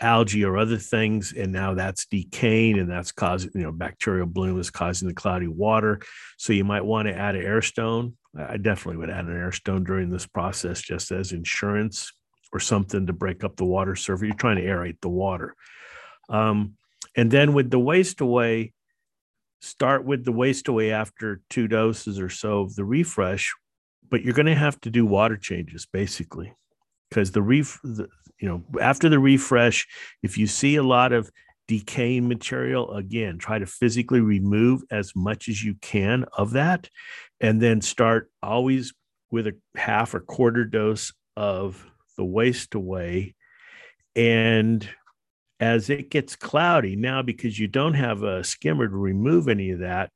algae 0.00 0.44
or 0.44 0.58
other 0.58 0.76
things, 0.76 1.32
and 1.32 1.52
now 1.52 1.74
that's 1.74 2.06
decaying 2.06 2.78
and 2.78 2.90
that's 2.90 3.12
causing, 3.12 3.50
you 3.54 3.62
know, 3.62 3.72
bacterial 3.72 4.26
bloom 4.26 4.58
is 4.58 4.70
causing 4.70 5.08
the 5.08 5.14
cloudy 5.14 5.48
water. 5.48 6.00
So 6.36 6.52
you 6.52 6.64
might 6.64 6.84
want 6.84 7.08
to 7.08 7.14
add 7.14 7.36
an 7.36 7.42
air 7.42 7.62
stone. 7.62 8.16
I 8.36 8.56
definitely 8.56 8.98
would 8.98 9.10
add 9.10 9.26
an 9.26 9.36
air 9.36 9.52
stone 9.52 9.84
during 9.84 10.10
this 10.10 10.26
process 10.26 10.82
just 10.82 11.12
as 11.12 11.32
insurance 11.32 12.12
or 12.52 12.60
something 12.60 13.06
to 13.06 13.12
break 13.12 13.44
up 13.44 13.56
the 13.56 13.64
water 13.64 13.96
surface. 13.96 14.26
You're 14.26 14.34
trying 14.36 14.56
to 14.56 14.64
aerate 14.64 15.00
the 15.00 15.08
water. 15.08 15.54
Um, 16.28 16.74
and 17.16 17.30
then 17.30 17.52
with 17.52 17.70
the 17.70 17.78
waste 17.78 18.20
away, 18.20 18.72
start 19.64 20.04
with 20.04 20.24
the 20.24 20.32
waste 20.32 20.68
away 20.68 20.92
after 20.92 21.40
two 21.50 21.66
doses 21.66 22.20
or 22.20 22.28
so 22.28 22.60
of 22.60 22.74
the 22.74 22.84
refresh, 22.84 23.52
but 24.10 24.22
you're 24.22 24.34
going 24.34 24.46
to 24.46 24.54
have 24.54 24.80
to 24.82 24.90
do 24.90 25.06
water 25.06 25.36
changes 25.36 25.86
basically 25.86 26.52
because 27.08 27.30
the 27.32 27.42
ref, 27.42 27.80
the, 27.82 28.08
you 28.38 28.48
know, 28.48 28.62
after 28.80 29.08
the 29.08 29.18
refresh, 29.18 29.86
if 30.22 30.36
you 30.36 30.46
see 30.46 30.76
a 30.76 30.82
lot 30.82 31.12
of 31.12 31.30
decaying 31.66 32.28
material, 32.28 32.92
again, 32.92 33.38
try 33.38 33.58
to 33.58 33.66
physically 33.66 34.20
remove 34.20 34.82
as 34.90 35.12
much 35.16 35.48
as 35.48 35.62
you 35.62 35.74
can 35.80 36.24
of 36.36 36.52
that, 36.52 36.88
and 37.40 37.60
then 37.60 37.80
start 37.80 38.30
always 38.42 38.92
with 39.30 39.46
a 39.46 39.56
half 39.76 40.14
or 40.14 40.20
quarter 40.20 40.64
dose 40.64 41.12
of 41.36 41.84
the 42.16 42.24
waste 42.24 42.74
away. 42.74 43.34
And 44.14 44.88
as 45.64 45.88
it 45.88 46.10
gets 46.10 46.36
cloudy. 46.36 46.94
Now, 46.94 47.22
because 47.22 47.58
you 47.58 47.66
don't 47.66 47.94
have 47.94 48.22
a 48.22 48.44
skimmer 48.44 48.86
to 48.86 48.94
remove 48.94 49.48
any 49.48 49.70
of 49.70 49.78
that, 49.78 50.10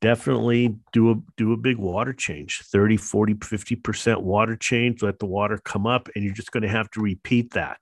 definitely 0.00 0.76
do 0.92 1.12
a 1.12 1.14
do 1.36 1.52
a 1.52 1.56
big 1.56 1.78
water 1.78 2.12
change 2.12 2.60
30 2.64 2.98
40 2.98 3.34
50% 3.34 4.20
water 4.20 4.54
change 4.54 5.02
let 5.02 5.18
the 5.18 5.24
water 5.24 5.58
come 5.64 5.86
up 5.86 6.10
and 6.14 6.22
you're 6.22 6.34
just 6.34 6.50
going 6.50 6.62
to 6.62 6.68
have 6.68 6.90
to 6.90 7.00
repeat 7.00 7.52
that. 7.52 7.78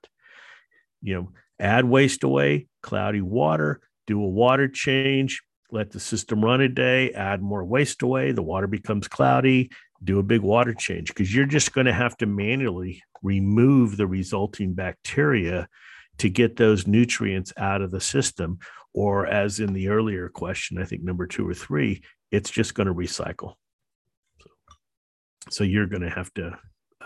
You 1.01 1.15
know 1.15 1.29
add 1.59 1.83
waste 1.85 2.23
away 2.23 2.67
cloudy 2.81 3.21
water 3.21 3.81
do 4.07 4.23
a 4.23 4.27
water 4.27 4.67
change 4.67 5.41
let 5.71 5.91
the 5.91 5.99
system 5.99 6.45
run 6.45 6.61
a 6.61 6.69
day 6.69 7.11
add 7.11 7.41
more 7.41 7.65
waste 7.65 8.03
away 8.03 8.31
the 8.31 8.41
water 8.41 8.67
becomes 8.67 9.07
cloudy 9.07 9.69
do 10.03 10.19
a 10.19 10.23
big 10.23 10.41
water 10.41 10.73
change. 10.73 11.07
Because 11.07 11.33
you're 11.33 11.45
just 11.45 11.73
going 11.73 11.87
to 11.87 11.93
have 11.93 12.17
to 12.17 12.25
manually 12.25 13.01
remove 13.21 13.97
the 13.97 14.07
resulting 14.07 14.73
bacteria 14.73 15.67
to 16.19 16.29
get 16.29 16.55
those 16.55 16.87
nutrients 16.87 17.53
out 17.57 17.81
of 17.81 17.91
the 17.91 18.01
system. 18.01 18.59
Or, 18.93 19.25
as 19.25 19.59
in 19.59 19.73
the 19.73 19.87
earlier 19.87 20.29
question, 20.29 20.77
I 20.77 20.85
think 20.85 21.03
number 21.03 21.25
two 21.25 21.47
or 21.47 21.53
three, 21.55 22.03
it's 22.31 22.51
just 22.51 22.75
going 22.75 22.87
to 22.87 22.93
recycle. 22.93 23.55
So 25.49 25.63
you're 25.63 25.87
going 25.87 26.03
to 26.03 26.09
have 26.09 26.33
to 26.35 26.57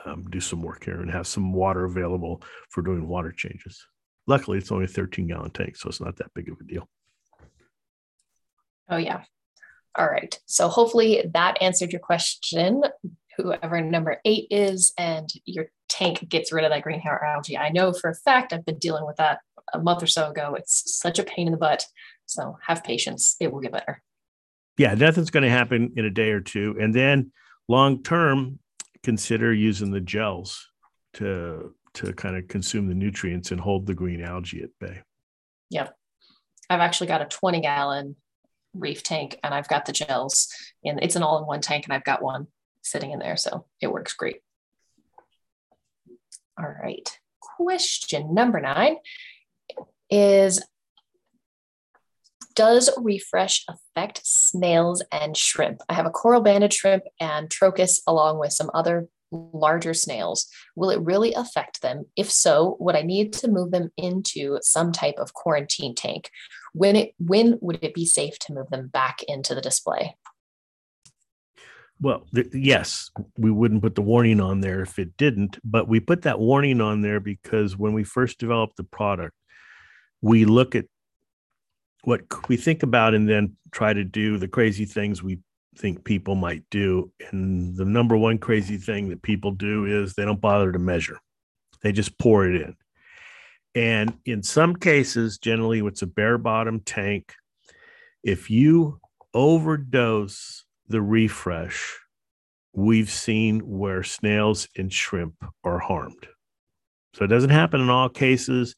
um, 0.05 0.25
do 0.29 0.39
some 0.39 0.61
work 0.61 0.85
here 0.85 0.99
and 1.01 1.09
have 1.11 1.27
some 1.27 1.53
water 1.53 1.85
available 1.85 2.41
for 2.69 2.81
doing 2.81 3.07
water 3.07 3.31
changes. 3.31 3.85
Luckily, 4.27 4.57
it's 4.57 4.71
only 4.71 4.85
a 4.85 4.89
13 4.89 5.27
gallon 5.27 5.51
tank, 5.51 5.77
so 5.77 5.89
it's 5.89 6.01
not 6.01 6.17
that 6.17 6.33
big 6.35 6.49
of 6.49 6.57
a 6.59 6.63
deal. 6.63 6.87
Oh, 8.89 8.97
yeah. 8.97 9.23
All 9.95 10.07
right. 10.07 10.37
So 10.45 10.67
hopefully 10.67 11.23
that 11.33 11.61
answered 11.61 11.91
your 11.91 12.01
question. 12.01 12.83
Whoever 13.37 13.81
number 13.81 14.19
eight 14.25 14.47
is, 14.51 14.93
and 14.97 15.29
your 15.45 15.67
tank 15.89 16.27
gets 16.29 16.51
rid 16.51 16.65
of 16.65 16.71
that 16.71 16.83
green 16.83 16.99
hair 16.99 17.23
algae. 17.23 17.57
I 17.57 17.69
know 17.69 17.93
for 17.93 18.09
a 18.09 18.15
fact 18.15 18.53
I've 18.53 18.65
been 18.65 18.79
dealing 18.79 19.05
with 19.05 19.17
that 19.17 19.39
a 19.73 19.79
month 19.79 20.03
or 20.03 20.07
so 20.07 20.29
ago. 20.29 20.55
It's 20.55 20.97
such 20.97 21.19
a 21.19 21.23
pain 21.23 21.47
in 21.47 21.51
the 21.51 21.57
butt. 21.57 21.85
So 22.25 22.57
have 22.65 22.83
patience. 22.83 23.35
It 23.39 23.51
will 23.51 23.61
get 23.61 23.71
better. 23.71 24.01
Yeah, 24.77 24.93
nothing's 24.93 25.31
going 25.31 25.43
to 25.43 25.49
happen 25.49 25.93
in 25.95 26.05
a 26.05 26.09
day 26.09 26.31
or 26.31 26.41
two. 26.41 26.75
And 26.79 26.93
then 26.93 27.31
long 27.67 28.03
term, 28.03 28.59
consider 29.03 29.53
using 29.53 29.91
the 29.91 30.01
gels 30.01 30.67
to 31.13 31.73
to 31.93 32.13
kind 32.13 32.37
of 32.37 32.47
consume 32.47 32.87
the 32.87 32.93
nutrients 32.93 33.51
and 33.51 33.59
hold 33.59 33.87
the 33.87 33.93
green 33.93 34.21
algae 34.21 34.61
at 34.61 34.69
bay. 34.79 35.01
Yep. 35.71 35.95
I've 36.69 36.79
actually 36.79 37.07
got 37.07 37.21
a 37.21 37.25
20 37.25 37.61
gallon 37.61 38.15
reef 38.75 39.01
tank 39.01 39.39
and 39.43 39.53
I've 39.53 39.67
got 39.67 39.85
the 39.85 39.93
gels 39.93 40.47
and 40.83 40.99
it's 41.01 41.15
an 41.15 41.23
all 41.23 41.39
in 41.39 41.47
one 41.47 41.61
tank 41.61 41.85
and 41.85 41.93
I've 41.93 42.03
got 42.03 42.21
one 42.21 42.47
sitting 42.83 43.11
in 43.11 43.19
there. 43.19 43.35
So 43.35 43.65
it 43.81 43.91
works 43.91 44.13
great. 44.13 44.41
All 46.59 46.73
right. 46.83 47.09
Question 47.39 48.33
number 48.33 48.59
nine 48.59 48.97
is 50.09 50.63
Does 52.55 52.89
refresh 52.97 53.63
affect 53.67 54.21
snails 54.23 55.03
and 55.11 55.37
shrimp? 55.37 55.81
I 55.89 55.93
have 55.93 56.05
a 56.05 56.11
coral 56.11 56.41
banded 56.41 56.73
shrimp 56.73 57.03
and 57.19 57.49
trochus 57.49 57.99
along 58.07 58.39
with 58.39 58.53
some 58.53 58.71
other 58.73 59.07
larger 59.31 59.93
snails. 59.93 60.47
Will 60.75 60.89
it 60.89 61.01
really 61.01 61.33
affect 61.33 61.81
them? 61.81 62.05
If 62.15 62.31
so, 62.31 62.77
would 62.79 62.95
I 62.95 63.01
need 63.01 63.33
to 63.33 63.47
move 63.47 63.71
them 63.71 63.89
into 63.97 64.57
some 64.61 64.91
type 64.91 65.15
of 65.17 65.33
quarantine 65.33 65.95
tank? 65.95 66.29
When 66.73 66.95
it 66.95 67.13
when 67.19 67.57
would 67.61 67.83
it 67.83 67.93
be 67.93 68.05
safe 68.05 68.39
to 68.39 68.53
move 68.53 68.69
them 68.69 68.87
back 68.87 69.23
into 69.27 69.53
the 69.53 69.61
display? 69.61 70.15
Well, 71.99 72.27
th- 72.33 72.53
yes, 72.53 73.09
we 73.37 73.49
wouldn't 73.49 73.81
put 73.81 73.95
the 73.95 74.01
warning 74.01 74.39
on 74.39 74.61
there 74.61 74.81
if 74.81 74.99
it 74.99 75.17
didn't, 75.17 75.57
but 75.63 75.87
we 75.87 75.99
put 75.99 76.21
that 76.23 76.39
warning 76.39 76.79
on 76.79 77.01
there 77.01 77.19
because 77.19 77.77
when 77.77 77.93
we 77.93 78.03
first 78.03 78.39
developed 78.39 78.77
the 78.77 78.83
product, 78.83 79.33
we 80.21 80.45
look 80.45 80.75
at 80.75 80.85
what 82.03 82.21
we 82.47 82.57
think 82.57 82.83
about 82.83 83.13
and 83.13 83.27
then 83.27 83.55
try 83.71 83.93
to 83.93 84.03
do 84.03 84.37
the 84.37 84.47
crazy 84.47 84.85
things 84.85 85.23
we 85.23 85.39
think 85.77 86.03
people 86.03 86.35
might 86.35 86.63
do. 86.69 87.11
And 87.31 87.75
the 87.75 87.85
number 87.85 88.15
one 88.15 88.37
crazy 88.37 88.77
thing 88.77 89.09
that 89.09 89.21
people 89.21 89.51
do 89.51 89.85
is 89.85 90.13
they 90.13 90.25
don't 90.25 90.41
bother 90.41 90.71
to 90.71 90.79
measure, 90.79 91.19
they 91.81 91.91
just 91.91 92.17
pour 92.17 92.47
it 92.47 92.61
in. 92.61 92.75
And 93.75 94.17
in 94.25 94.41
some 94.41 94.75
cases, 94.75 95.37
generally, 95.37 95.79
it's 95.79 96.01
a 96.01 96.07
bare 96.07 96.37
bottom 96.37 96.79
tank. 96.79 97.33
If 98.23 98.49
you 98.49 98.99
overdose 99.33 100.65
the 100.87 101.01
refresh, 101.01 101.97
we've 102.73 103.09
seen 103.09 103.59
where 103.59 104.03
snails 104.03 104.67
and 104.77 104.91
shrimp 104.91 105.35
are 105.63 105.79
harmed. 105.79 106.27
So 107.13 107.25
it 107.25 107.29
doesn't 107.29 107.49
happen 107.49 107.81
in 107.81 107.89
all 107.89 108.09
cases. 108.09 108.75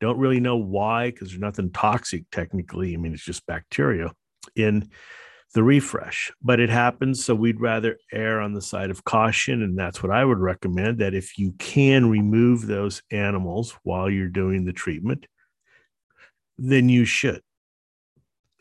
Don't 0.00 0.18
really 0.18 0.40
know 0.40 0.56
why 0.56 1.10
because 1.10 1.28
there's 1.28 1.40
nothing 1.40 1.70
toxic 1.70 2.24
technically. 2.30 2.94
I 2.94 2.96
mean, 2.96 3.14
it's 3.14 3.24
just 3.24 3.46
bacteria 3.46 4.12
in 4.56 4.90
the 5.54 5.62
refresh, 5.62 6.32
but 6.42 6.60
it 6.60 6.68
happens. 6.68 7.24
So 7.24 7.34
we'd 7.34 7.60
rather 7.60 7.96
err 8.12 8.40
on 8.40 8.52
the 8.52 8.60
side 8.60 8.90
of 8.90 9.04
caution. 9.04 9.62
And 9.62 9.78
that's 9.78 10.02
what 10.02 10.12
I 10.12 10.24
would 10.24 10.38
recommend 10.38 10.98
that 10.98 11.14
if 11.14 11.38
you 11.38 11.52
can 11.58 12.10
remove 12.10 12.66
those 12.66 13.02
animals 13.10 13.76
while 13.84 14.10
you're 14.10 14.28
doing 14.28 14.64
the 14.64 14.72
treatment, 14.72 15.26
then 16.58 16.88
you 16.88 17.04
should. 17.04 17.40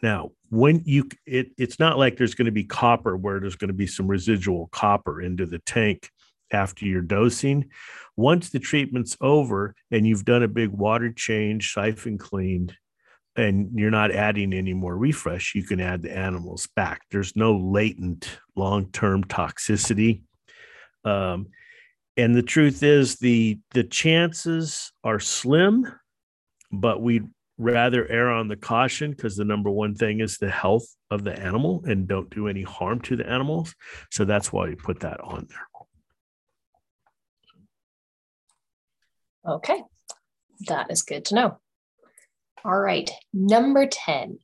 Now, 0.01 0.31
when 0.55 0.81
you 0.85 1.09
it, 1.25 1.51
it's 1.57 1.79
not 1.79 1.97
like 1.97 2.17
there's 2.17 2.33
going 2.33 2.45
to 2.45 2.51
be 2.51 2.63
copper 2.63 3.17
where 3.17 3.39
there's 3.39 3.57
going 3.57 3.67
to 3.69 3.73
be 3.73 3.87
some 3.87 4.07
residual 4.07 4.67
copper 4.71 5.21
into 5.21 5.45
the 5.45 5.59
tank 5.59 6.09
after 6.51 6.85
your 6.85 7.01
dosing. 7.01 7.69
Once 8.15 8.49
the 8.49 8.59
treatment's 8.59 9.17
over 9.19 9.75
and 9.91 10.07
you've 10.07 10.23
done 10.23 10.43
a 10.43 10.47
big 10.47 10.69
water 10.69 11.11
change, 11.11 11.73
siphon 11.73 12.17
cleaned, 12.17 12.73
and 13.35 13.77
you're 13.77 13.91
not 13.91 14.11
adding 14.11 14.53
any 14.53 14.73
more 14.73 14.95
refresh, 14.95 15.53
you 15.55 15.63
can 15.63 15.81
add 15.81 16.01
the 16.01 16.15
animals 16.15 16.69
back. 16.75 17.01
There's 17.11 17.35
no 17.35 17.57
latent 17.57 18.39
long 18.55 18.91
term 18.91 19.25
toxicity. 19.25 20.21
Um, 21.03 21.47
and 22.15 22.33
the 22.33 22.43
truth 22.43 22.81
is, 22.81 23.17
the 23.17 23.59
the 23.71 23.83
chances 23.83 24.93
are 25.03 25.19
slim, 25.19 25.85
but 26.71 27.01
we'd 27.01 27.27
rather 27.57 28.07
err 28.07 28.31
on 28.31 28.47
the 28.47 28.55
caution 28.55 29.11
because 29.11 29.35
the 29.35 29.45
number 29.45 29.69
one 29.69 29.95
thing 29.95 30.19
is 30.19 30.37
the 30.37 30.49
health 30.49 30.85
of 31.09 31.23
the 31.23 31.37
animal 31.39 31.83
and 31.85 32.07
don't 32.07 32.29
do 32.29 32.47
any 32.47 32.63
harm 32.63 32.99
to 33.01 33.15
the 33.15 33.29
animals. 33.29 33.73
So 34.11 34.25
that's 34.25 34.51
why 34.51 34.67
we 34.67 34.75
put 34.75 35.01
that 35.01 35.21
on 35.21 35.47
there. 35.49 35.67
Okay, 39.47 39.83
that 40.67 40.91
is 40.91 41.03
good 41.03 41.25
to 41.25 41.35
know. 41.35 41.59
All 42.63 42.79
right, 42.79 43.11
number 43.31 43.85
10. 43.85 44.39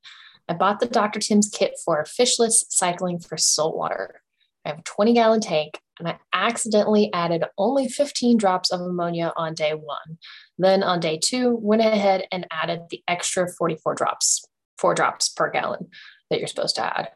I 0.48 0.54
bought 0.54 0.80
the 0.80 0.86
Dr. 0.86 1.20
Tim's 1.20 1.50
kit 1.50 1.74
for 1.84 2.04
fishless 2.04 2.66
cycling 2.70 3.20
for 3.20 3.38
saltwater. 3.38 4.21
I 4.66 4.70
have 4.70 4.80
a 4.80 4.84
20 4.84 5.14
gallon 5.14 5.42
tank 5.42 5.80
and 6.00 6.08
I 6.08 6.20
accidentally 6.34 7.12
added 7.14 7.44
only 7.58 7.88
15 7.88 8.38
drops 8.38 8.72
of 8.72 8.82
ammonia 8.82 9.34
on 9.38 9.54
day 9.54 9.74
one. 9.74 10.18
Then 10.58 10.84
on 10.84 11.00
day 11.00 11.20
two, 11.24 11.58
went 11.62 11.82
ahead 11.82 12.26
and 12.32 12.48
added 12.52 12.82
the 12.90 13.04
extra 13.08 13.48
44 13.48 13.96
drops, 13.96 14.44
four 14.78 14.96
drops 14.96 15.30
per 15.30 15.50
gallon 15.50 15.90
that 16.30 16.40
you're 16.40 16.48
supposed 16.48 16.76
to 16.78 17.00
add. 17.00 17.10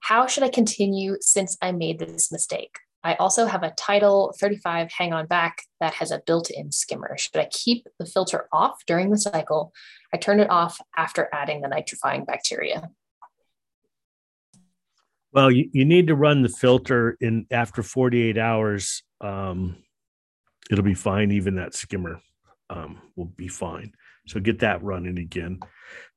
How 0.00 0.26
should 0.26 0.44
I 0.44 0.48
continue 0.48 1.16
since 1.20 1.56
I 1.60 1.72
made 1.72 1.98
this 1.98 2.32
mistake? 2.32 2.78
I 3.02 3.14
also 3.14 3.46
have 3.46 3.62
a 3.62 3.70
Tidal 3.70 4.34
35 4.38 4.92
hang 4.92 5.12
on 5.12 5.26
back 5.26 5.62
that 5.80 5.94
has 5.94 6.10
a 6.10 6.22
built 6.26 6.50
in 6.50 6.70
skimmer. 6.70 7.16
Should 7.16 7.40
I 7.40 7.48
keep 7.50 7.86
the 7.98 8.06
filter 8.06 8.46
off 8.52 8.84
during 8.86 9.10
the 9.10 9.18
cycle? 9.18 9.72
I 10.12 10.18
turn 10.18 10.40
it 10.40 10.50
off 10.50 10.80
after 10.96 11.28
adding 11.32 11.62
the 11.62 11.68
nitrifying 11.68 12.26
bacteria. 12.26 12.90
Well, 15.32 15.50
you, 15.50 15.70
you 15.72 15.84
need 15.84 16.08
to 16.08 16.14
run 16.14 16.42
the 16.42 16.48
filter 16.48 17.16
in 17.20 17.46
after 17.50 17.82
48 17.82 18.36
hours. 18.36 19.02
Um, 19.20 19.76
it'll 20.70 20.84
be 20.84 20.94
fine. 20.94 21.30
Even 21.30 21.56
that 21.56 21.74
skimmer 21.74 22.20
um, 22.68 23.00
will 23.16 23.26
be 23.26 23.48
fine. 23.48 23.92
So 24.26 24.40
get 24.40 24.60
that 24.60 24.82
running 24.82 25.18
again. 25.18 25.60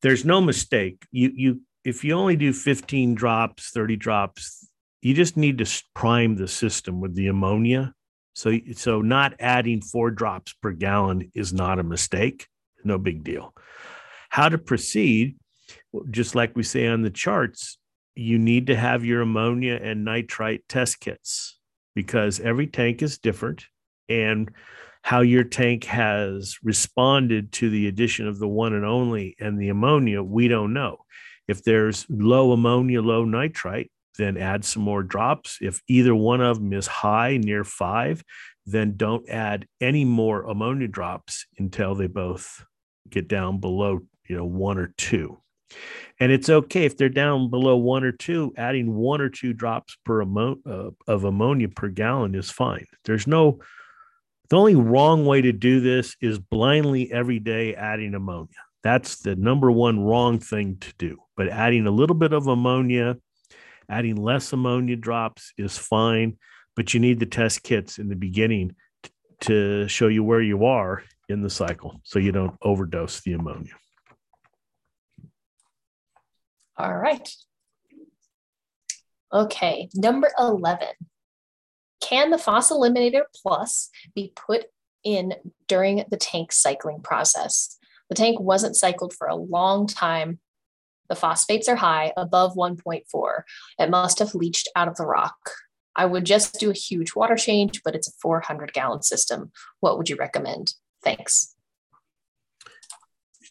There's 0.01 0.25
no 0.25 0.41
mistake. 0.41 1.05
You 1.11 1.31
you 1.35 1.61
if 1.83 2.03
you 2.03 2.13
only 2.13 2.35
do 2.35 2.53
15 2.53 3.15
drops, 3.15 3.71
30 3.71 3.97
drops, 3.97 4.67
you 5.01 5.13
just 5.13 5.35
need 5.35 5.57
to 5.57 5.83
prime 5.93 6.35
the 6.35 6.47
system 6.47 7.01
with 7.01 7.13
the 7.13 7.27
ammonia. 7.27 7.93
So, 8.33 8.57
so 8.75 9.01
not 9.01 9.35
adding 9.39 9.81
four 9.81 10.09
drops 10.09 10.53
per 10.53 10.71
gallon 10.71 11.31
is 11.35 11.53
not 11.53 11.79
a 11.79 11.83
mistake. 11.83 12.47
No 12.83 12.97
big 12.97 13.23
deal. 13.23 13.53
How 14.29 14.49
to 14.49 14.57
proceed, 14.57 15.35
just 16.09 16.35
like 16.35 16.55
we 16.55 16.63
say 16.63 16.87
on 16.87 17.01
the 17.01 17.09
charts, 17.09 17.77
you 18.15 18.37
need 18.37 18.67
to 18.67 18.75
have 18.75 19.05
your 19.05 19.21
ammonia 19.21 19.79
and 19.81 20.05
nitrite 20.05 20.67
test 20.67 20.99
kits 20.99 21.59
because 21.95 22.39
every 22.39 22.67
tank 22.67 23.01
is 23.01 23.17
different. 23.17 23.65
And 24.09 24.51
how 25.01 25.21
your 25.21 25.43
tank 25.43 25.83
has 25.85 26.57
responded 26.63 27.51
to 27.53 27.69
the 27.69 27.87
addition 27.87 28.27
of 28.27 28.39
the 28.39 28.47
one 28.47 28.73
and 28.73 28.85
only 28.85 29.35
and 29.39 29.59
the 29.59 29.69
ammonia, 29.69 30.23
we 30.23 30.47
don't 30.47 30.73
know. 30.73 30.97
If 31.47 31.63
there's 31.63 32.05
low 32.09 32.53
ammonia, 32.53 33.01
low 33.01 33.25
nitrite, 33.25 33.91
then 34.17 34.37
add 34.37 34.63
some 34.63 34.83
more 34.83 35.03
drops. 35.03 35.57
If 35.61 35.81
either 35.87 36.15
one 36.15 36.41
of 36.41 36.57
them 36.57 36.71
is 36.73 36.87
high, 36.87 37.37
near 37.37 37.63
five, 37.63 38.23
then 38.65 38.95
don't 38.95 39.27
add 39.27 39.67
any 39.81 40.05
more 40.05 40.43
ammonia 40.43 40.87
drops 40.87 41.45
until 41.57 41.95
they 41.95 42.07
both 42.07 42.63
get 43.09 43.27
down 43.27 43.59
below, 43.59 43.99
you 44.27 44.37
know, 44.37 44.45
one 44.45 44.77
or 44.77 44.93
two. 44.97 45.37
And 46.19 46.31
it's 46.31 46.49
okay 46.49 46.85
if 46.85 46.95
they're 46.95 47.09
down 47.09 47.49
below 47.49 47.75
one 47.75 48.03
or 48.03 48.11
two, 48.11 48.53
adding 48.57 48.93
one 48.93 49.21
or 49.21 49.29
two 49.29 49.53
drops 49.53 49.97
per 50.05 50.21
ammo- 50.21 50.59
uh, 50.65 50.91
of 51.07 51.23
ammonia 51.23 51.69
per 51.69 51.89
gallon 51.89 52.35
is 52.35 52.51
fine. 52.51 52.85
There's 53.05 53.25
no, 53.25 53.59
the 54.49 54.57
only 54.57 54.75
wrong 54.75 55.25
way 55.25 55.41
to 55.41 55.51
do 55.51 55.79
this 55.79 56.15
is 56.21 56.37
blindly 56.37 57.11
every 57.11 57.39
day 57.39 57.73
adding 57.73 58.13
ammonia. 58.13 58.49
That's 58.83 59.17
the 59.21 59.35
number 59.35 59.71
one 59.71 59.99
wrong 60.03 60.39
thing 60.39 60.77
to 60.81 60.93
do. 60.97 61.17
But 61.35 61.49
adding 61.49 61.87
a 61.87 61.91
little 61.91 62.15
bit 62.15 62.33
of 62.33 62.47
ammonia 62.47 63.17
Adding 63.89 64.15
less 64.15 64.53
ammonia 64.53 64.95
drops 64.95 65.53
is 65.57 65.77
fine, 65.77 66.37
but 66.75 66.93
you 66.93 66.99
need 66.99 67.19
the 67.19 67.25
test 67.25 67.63
kits 67.63 67.99
in 67.99 68.09
the 68.09 68.15
beginning 68.15 68.75
to 69.41 69.87
show 69.87 70.07
you 70.07 70.23
where 70.23 70.41
you 70.41 70.65
are 70.65 71.03
in 71.29 71.41
the 71.41 71.49
cycle 71.49 71.99
so 72.03 72.19
you 72.19 72.31
don't 72.31 72.57
overdose 72.61 73.21
the 73.21 73.33
ammonia. 73.33 73.73
All 76.77 76.95
right. 76.95 77.29
Okay, 79.31 79.89
number 79.95 80.31
11. 80.37 80.87
Can 82.01 82.29
the 82.31 82.37
FOS 82.37 82.71
Eliminator 82.71 83.23
Plus 83.41 83.89
be 84.13 84.33
put 84.35 84.65
in 85.03 85.33
during 85.67 86.03
the 86.09 86.17
tank 86.17 86.51
cycling 86.51 87.01
process? 87.01 87.77
The 88.09 88.15
tank 88.15 88.39
wasn't 88.39 88.75
cycled 88.75 89.13
for 89.13 89.27
a 89.27 89.35
long 89.35 89.87
time. 89.87 90.39
The 91.09 91.15
phosphates 91.15 91.67
are 91.67 91.75
high, 91.75 92.13
above 92.17 92.55
1.4. 92.55 93.41
It 93.79 93.89
must 93.89 94.19
have 94.19 94.35
leached 94.35 94.69
out 94.75 94.87
of 94.87 94.95
the 94.95 95.05
rock. 95.05 95.37
I 95.95 96.05
would 96.05 96.25
just 96.25 96.59
do 96.59 96.69
a 96.69 96.75
huge 96.75 97.15
water 97.15 97.35
change, 97.35 97.81
but 97.83 97.95
it's 97.95 98.07
a 98.07 98.17
400 98.21 98.73
gallon 98.73 99.03
system. 99.03 99.51
What 99.79 99.97
would 99.97 100.09
you 100.09 100.15
recommend? 100.15 100.73
Thanks. 101.03 101.55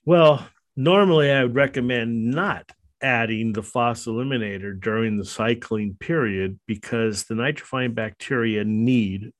Well, 0.05 0.49
normally 0.77 1.31
I 1.31 1.45
would 1.45 1.55
recommend 1.55 2.31
not 2.31 2.73
adding 3.03 3.53
the 3.53 3.63
FOS 3.63 4.07
eliminator 4.07 4.79
during 4.79 5.17
the 5.17 5.25
cycling 5.25 5.97
period 5.99 6.59
because 6.67 7.25
the 7.25 7.35
nitrifying 7.35 7.95
bacteria 7.95 8.65
need 8.65 9.33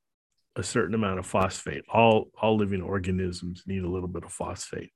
a 0.57 0.63
certain 0.63 0.95
amount 0.95 1.19
of 1.19 1.27
phosphate. 1.27 1.85
All 1.89 2.27
all 2.41 2.57
living 2.57 2.83
organisms 2.83 3.63
need 3.67 3.85
a 3.85 3.89
little 3.89 4.09
bit 4.09 4.25
of 4.25 4.33
phosphate. 4.33 4.93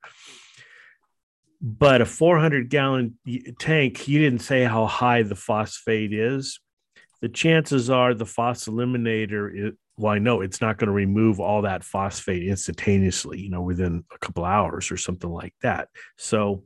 But 1.63 2.03
a 2.03 2.07
400 2.07 2.69
gallon 2.69 3.19
tank, 3.59 4.07
you 4.09 4.19
didn't 4.19 4.41
say 4.41 4.65
how 4.65 4.87
high 4.87 5.23
the 5.23 5.35
phosphate 5.35 6.13
is. 6.13 6.61
The 7.23 7.31
chances 7.31 7.89
are 7.89 8.13
the 8.13 8.27
FOS 8.27 8.67
eliminator 8.67 9.69
is, 9.69 9.73
well, 9.97 10.13
I 10.13 10.19
know 10.19 10.43
it's 10.43 10.61
not 10.61 10.77
going 10.77 10.89
to 10.89 10.93
remove 10.93 11.41
all 11.41 11.63
that 11.63 11.83
phosphate 11.83 12.47
instantaneously, 12.47 13.41
you 13.41 13.49
know, 13.49 13.63
within 13.63 14.05
a 14.15 14.19
couple 14.19 14.45
hours 14.45 14.91
or 14.91 14.99
something 14.99 15.31
like 15.31 15.55
that. 15.63 15.89
So, 16.19 16.65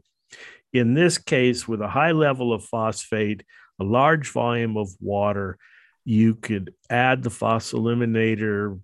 in 0.73 0.95
this 0.95 1.19
case, 1.19 1.67
with 1.67 1.81
a 1.81 1.89
high 1.89 2.13
level 2.13 2.53
of 2.53 2.65
phosphate, 2.65 3.45
a 3.81 3.85
large 3.85 4.31
volume 4.31 4.77
of 4.77 4.91
water, 5.01 5.59
you 6.05 6.35
could 6.35 6.75
add 6.89 7.23
the 7.23 7.31
FOS 7.31 7.73
eliminator 7.73 8.81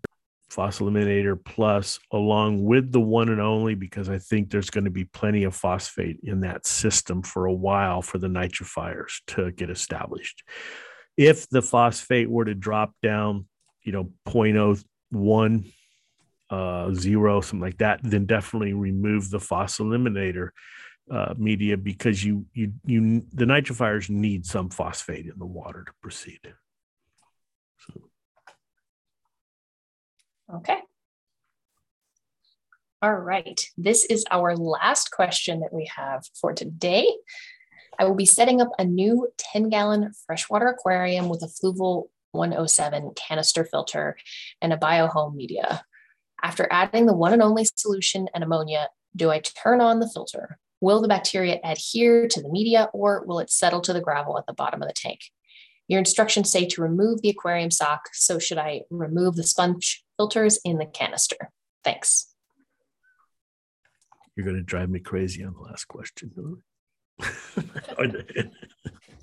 plus 1.44 1.98
along 2.12 2.64
with 2.64 2.92
the 2.92 3.00
one 3.00 3.28
and 3.28 3.40
only 3.40 3.74
because 3.74 4.08
I 4.08 4.18
think 4.18 4.50
there's 4.50 4.70
going 4.70 4.84
to 4.84 4.90
be 4.90 5.04
plenty 5.04 5.44
of 5.44 5.54
phosphate 5.54 6.20
in 6.22 6.40
that 6.40 6.66
system 6.66 7.22
for 7.22 7.46
a 7.46 7.52
while 7.52 8.00
for 8.00 8.18
the 8.18 8.28
nitrifiers 8.28 9.20
to 9.28 9.50
get 9.52 9.70
established. 9.70 10.44
If 11.16 11.48
the 11.48 11.62
phosphate 11.62 12.30
were 12.30 12.44
to 12.44 12.54
drop 12.54 12.92
down 13.02 13.46
you 13.86 13.92
know 13.92 14.10
0.01 14.26 15.72
uh, 16.50 16.92
zero 16.92 17.40
something 17.40 17.60
like 17.60 17.78
that 17.78 18.00
then 18.02 18.26
definitely 18.26 18.74
remove 18.74 19.30
the 19.30 19.40
FOS 19.40 19.78
eliminator 19.78 20.50
uh, 21.10 21.34
media 21.36 21.76
because 21.76 22.24
you 22.24 22.46
you 22.52 22.72
you 22.84 23.24
the 23.32 23.44
nitrifiers 23.44 24.10
need 24.10 24.44
some 24.44 24.70
phosphate 24.70 25.26
in 25.26 25.38
the 25.38 25.46
water 25.46 25.84
to 25.84 25.92
proceed 26.02 26.40
so. 27.78 28.02
okay 30.54 30.78
all 33.02 33.14
right 33.14 33.68
this 33.76 34.04
is 34.04 34.24
our 34.30 34.56
last 34.56 35.10
question 35.10 35.60
that 35.60 35.72
we 35.72 35.88
have 35.94 36.24
for 36.40 36.52
today 36.52 37.08
I 37.98 38.04
will 38.04 38.14
be 38.14 38.26
setting 38.26 38.60
up 38.60 38.70
a 38.78 38.84
new 38.84 39.28
10 39.38 39.70
gallon 39.70 40.12
freshwater 40.26 40.66
aquarium 40.68 41.28
with 41.28 41.42
a 41.42 41.46
fluval 41.46 42.08
107 42.32 43.12
canister 43.16 43.64
filter 43.64 44.16
and 44.60 44.72
a 44.72 44.76
biohome 44.76 45.34
media. 45.34 45.82
After 46.42 46.68
adding 46.70 47.06
the 47.06 47.14
one 47.14 47.32
and 47.32 47.42
only 47.42 47.66
solution 47.76 48.28
and 48.34 48.44
ammonia, 48.44 48.88
do 49.14 49.30
I 49.30 49.40
turn 49.40 49.80
on 49.80 50.00
the 50.00 50.08
filter? 50.08 50.58
Will 50.80 51.00
the 51.00 51.08
bacteria 51.08 51.58
adhere 51.64 52.28
to 52.28 52.42
the 52.42 52.50
media 52.50 52.90
or 52.92 53.24
will 53.26 53.38
it 53.38 53.50
settle 53.50 53.80
to 53.82 53.92
the 53.92 54.00
gravel 54.00 54.38
at 54.38 54.46
the 54.46 54.52
bottom 54.52 54.82
of 54.82 54.88
the 54.88 54.94
tank? 54.94 55.20
Your 55.88 55.98
instructions 55.98 56.50
say 56.50 56.66
to 56.66 56.82
remove 56.82 57.22
the 57.22 57.30
aquarium 57.30 57.70
sock, 57.70 58.08
so 58.12 58.38
should 58.38 58.58
I 58.58 58.82
remove 58.90 59.36
the 59.36 59.44
sponge 59.44 60.04
filters 60.16 60.58
in 60.64 60.78
the 60.78 60.86
canister? 60.86 61.50
Thanks. 61.84 62.32
You're 64.34 64.44
going 64.44 64.56
to 64.56 64.62
drive 64.62 64.90
me 64.90 65.00
crazy 65.00 65.44
on 65.44 65.54
the 65.54 65.60
last 65.60 65.86
question. 65.86 66.62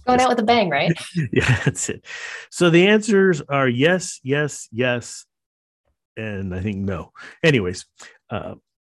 Going 0.06 0.20
out 0.20 0.30
with 0.30 0.40
a 0.40 0.44
bang, 0.44 0.70
right? 0.70 0.92
yeah, 1.32 1.60
that's 1.64 1.88
it. 1.90 2.06
So 2.50 2.70
the 2.70 2.88
answers 2.88 3.42
are 3.48 3.68
yes, 3.68 4.20
yes, 4.24 4.68
yes, 4.72 5.26
and 6.18 6.54
I 6.54 6.62
think 6.62 6.78
no. 6.78 7.12
Anyways, 7.44 7.86
uh, 8.30 8.56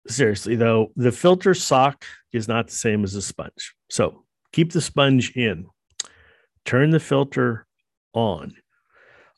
seriously 0.08 0.56
though, 0.56 0.92
the 0.96 1.12
filter 1.12 1.54
sock 1.54 2.04
is 2.32 2.48
not 2.48 2.66
the 2.66 2.74
same 2.74 3.04
as 3.04 3.14
a 3.14 3.22
sponge. 3.22 3.74
So 3.90 4.24
keep 4.52 4.72
the 4.72 4.80
sponge 4.80 5.36
in, 5.36 5.66
turn 6.64 6.90
the 6.90 7.00
filter 7.00 7.66
on. 8.12 8.54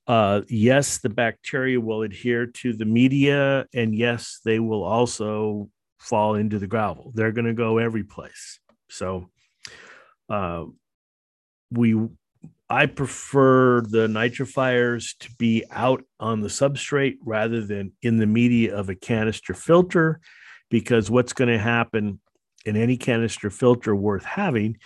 Uh, 0.06 0.42
yes, 0.48 0.98
the 0.98 1.08
bacteria 1.08 1.80
will 1.80 2.02
adhere 2.02 2.46
to 2.46 2.72
the 2.72 2.84
media, 2.84 3.66
and 3.74 3.92
yes, 3.92 4.40
they 4.44 4.60
will 4.60 4.84
also 4.84 5.68
fall 5.98 6.36
into 6.36 6.60
the 6.60 6.66
gravel. 6.68 7.10
They're 7.14 7.32
going 7.32 7.46
to 7.46 7.54
go 7.54 7.78
every 7.78 8.04
place. 8.04 8.60
So, 8.88 9.30
uh, 10.28 10.66
we 11.72 11.96
I 12.68 12.86
prefer 12.86 13.80
the 13.80 14.08
nitrifiers 14.08 15.16
to 15.20 15.30
be 15.38 15.64
out 15.70 16.04
on 16.18 16.40
the 16.40 16.48
substrate 16.48 17.16
rather 17.24 17.64
than 17.64 17.92
in 18.02 18.16
the 18.16 18.26
media 18.26 18.76
of 18.76 18.88
a 18.88 18.94
canister 18.94 19.54
filter, 19.54 20.20
because 20.70 21.10
what's 21.10 21.32
going 21.32 21.50
to 21.50 21.58
happen 21.58 22.20
in 22.64 22.76
any 22.76 22.96
canister 22.96 23.50
filter 23.50 23.94
worth 23.94 24.24
having 24.24 24.76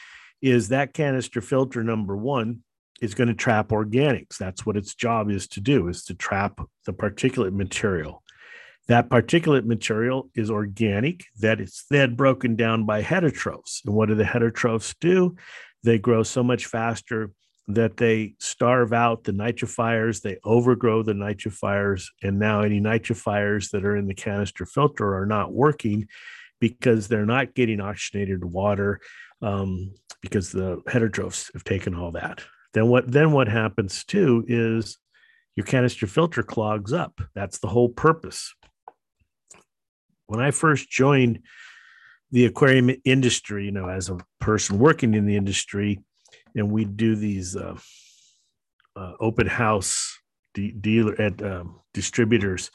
is 0.42 0.68
that 0.68 0.94
canister 0.94 1.40
filter 1.40 1.82
number 1.82 2.16
one 2.16 2.62
is 3.00 3.14
going 3.14 3.28
to 3.28 3.34
trap 3.34 3.68
organics. 3.68 4.36
That's 4.36 4.66
what 4.66 4.76
its 4.76 4.94
job 4.94 5.30
is 5.30 5.48
to 5.48 5.60
do, 5.60 5.88
is 5.88 6.04
to 6.04 6.14
trap 6.14 6.60
the 6.84 6.92
particulate 6.92 7.52
material. 7.54 8.22
That 8.88 9.08
particulate 9.08 9.64
material 9.64 10.30
is 10.34 10.50
organic, 10.50 11.24
that 11.38 11.60
it's 11.60 11.84
then 11.90 12.14
broken 12.14 12.56
down 12.56 12.84
by 12.84 13.02
heterotrophs. 13.02 13.84
And 13.84 13.94
what 13.94 14.08
do 14.08 14.14
the 14.14 14.24
heterotrophs 14.24 14.94
do? 15.00 15.36
They 15.82 15.98
grow 15.98 16.22
so 16.22 16.42
much 16.42 16.66
faster 16.66 17.30
that 17.74 17.96
they 17.96 18.34
starve 18.38 18.92
out 18.92 19.24
the 19.24 19.32
nitrifiers, 19.32 20.22
they 20.22 20.38
overgrow 20.44 21.02
the 21.02 21.12
nitrifiers, 21.12 22.06
and 22.22 22.38
now 22.38 22.60
any 22.60 22.80
nitrifiers 22.80 23.70
that 23.70 23.84
are 23.84 23.96
in 23.96 24.06
the 24.06 24.14
canister 24.14 24.66
filter 24.66 25.14
are 25.16 25.26
not 25.26 25.52
working 25.52 26.08
because 26.60 27.08
they're 27.08 27.26
not 27.26 27.54
getting 27.54 27.80
oxygenated 27.80 28.44
water 28.44 29.00
um, 29.42 29.92
because 30.20 30.52
the 30.52 30.76
heterotrophs 30.88 31.52
have 31.52 31.64
taken 31.64 31.94
all 31.94 32.12
that. 32.12 32.42
Then 32.72 32.88
what 32.88 33.10
then 33.10 33.32
what 33.32 33.48
happens 33.48 34.04
too 34.04 34.44
is 34.46 34.98
your 35.56 35.66
canister 35.66 36.06
filter 36.06 36.42
clogs 36.42 36.92
up. 36.92 37.20
That's 37.34 37.58
the 37.58 37.68
whole 37.68 37.88
purpose. 37.88 38.54
When 40.26 40.40
I 40.40 40.52
first 40.52 40.88
joined 40.88 41.40
the 42.30 42.46
aquarium 42.46 42.90
industry, 43.04 43.64
you 43.64 43.72
know, 43.72 43.88
as 43.88 44.08
a 44.08 44.18
person 44.40 44.78
working 44.78 45.14
in 45.14 45.26
the 45.26 45.36
industry, 45.36 45.98
and 46.54 46.70
we 46.70 46.84
do 46.84 47.16
these 47.16 47.56
uh, 47.56 47.76
uh, 48.96 49.12
open 49.20 49.46
house 49.46 50.18
de- 50.54 50.72
dealer 50.72 51.20
at 51.20 51.42
um, 51.42 51.80
distributors, 51.94 52.70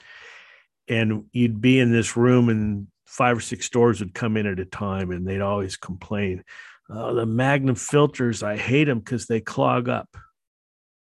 and 0.87 1.25
you'd 1.31 1.61
be 1.61 1.79
in 1.79 1.91
this 1.91 2.15
room, 2.17 2.49
and 2.49 2.87
five 3.05 3.37
or 3.37 3.41
six 3.41 3.65
stores 3.65 3.99
would 3.99 4.13
come 4.13 4.37
in 4.37 4.45
at 4.45 4.59
a 4.59 4.65
time, 4.65 5.11
and 5.11 5.27
they'd 5.27 5.41
always 5.41 5.77
complain, 5.77 6.43
oh, 6.89 7.13
"The 7.13 7.25
Magnum 7.25 7.75
filters, 7.75 8.43
I 8.43 8.57
hate 8.57 8.85
them 8.85 8.99
because 8.99 9.27
they 9.27 9.41
clog 9.41 9.89
up." 9.89 10.15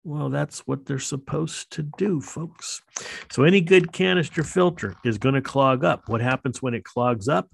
Well, 0.07 0.29
that's 0.29 0.67
what 0.67 0.85
they're 0.85 0.99
supposed 0.99 1.71
to 1.73 1.83
do, 1.97 2.21
folks. 2.21 2.83
So 3.31 3.45
any 3.45 3.63
good 3.63 3.91
canister 3.93 4.43
filter 4.43 4.95
is 5.03 5.17
going 5.17 5.35
to 5.35 5.41
clog 5.41 5.83
up. 5.83 6.09
What 6.09 6.21
happens 6.21 6.61
when 6.61 6.75
it 6.75 6.85
clogs 6.85 7.27
up? 7.27 7.49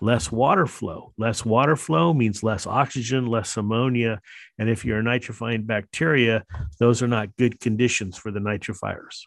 Less 0.00 0.30
water 0.30 0.66
flow. 0.66 1.12
Less 1.16 1.44
water 1.44 1.76
flow 1.76 2.12
means 2.12 2.42
less 2.42 2.66
oxygen, 2.66 3.26
less 3.26 3.56
ammonia. 3.56 4.20
And 4.58 4.68
if 4.68 4.84
you're 4.84 5.02
nitrifying 5.02 5.66
bacteria, 5.66 6.44
those 6.78 7.02
are 7.02 7.08
not 7.08 7.36
good 7.36 7.60
conditions 7.60 8.16
for 8.16 8.30
the 8.30 8.40
nitrifiers. 8.40 9.22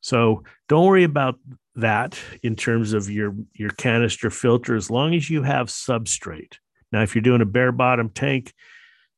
So 0.00 0.44
don't 0.68 0.86
worry 0.86 1.04
about 1.04 1.38
that 1.76 2.18
in 2.42 2.56
terms 2.56 2.92
of 2.92 3.10
your, 3.10 3.34
your 3.54 3.70
canister 3.70 4.30
filter, 4.30 4.76
as 4.76 4.90
long 4.90 5.14
as 5.14 5.28
you 5.28 5.42
have 5.42 5.68
substrate. 5.68 6.58
Now, 6.92 7.02
if 7.02 7.14
you're 7.14 7.22
doing 7.22 7.40
a 7.40 7.46
bare 7.46 7.72
bottom 7.72 8.08
tank 8.08 8.52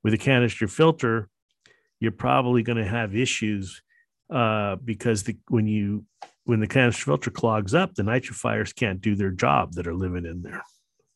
with 0.03 0.15
a 0.15 0.19
canister 0.19 0.67
filter, 0.67 1.29
you're 2.01 2.13
probably 2.13 2.63
going 2.63 2.79
to 2.79 2.89
have 2.89 3.17
issues 3.17 3.83
uh, 4.31 4.77
because 4.77 5.25
the, 5.25 5.37
when 5.49 5.67
you 5.67 6.05
when 6.45 6.61
the 6.61 6.67
canister 6.67 7.05
filter 7.05 7.31
clogs 7.31 7.75
up, 7.75 7.95
the 7.95 8.05
nitrifiers 8.05 8.73
can't 8.73 9.01
do 9.01 9.17
their 9.17 9.33
job 9.33 9.73
that 9.73 9.89
are 9.89 9.95
living 9.95 10.25
in 10.25 10.43
there. 10.43 10.63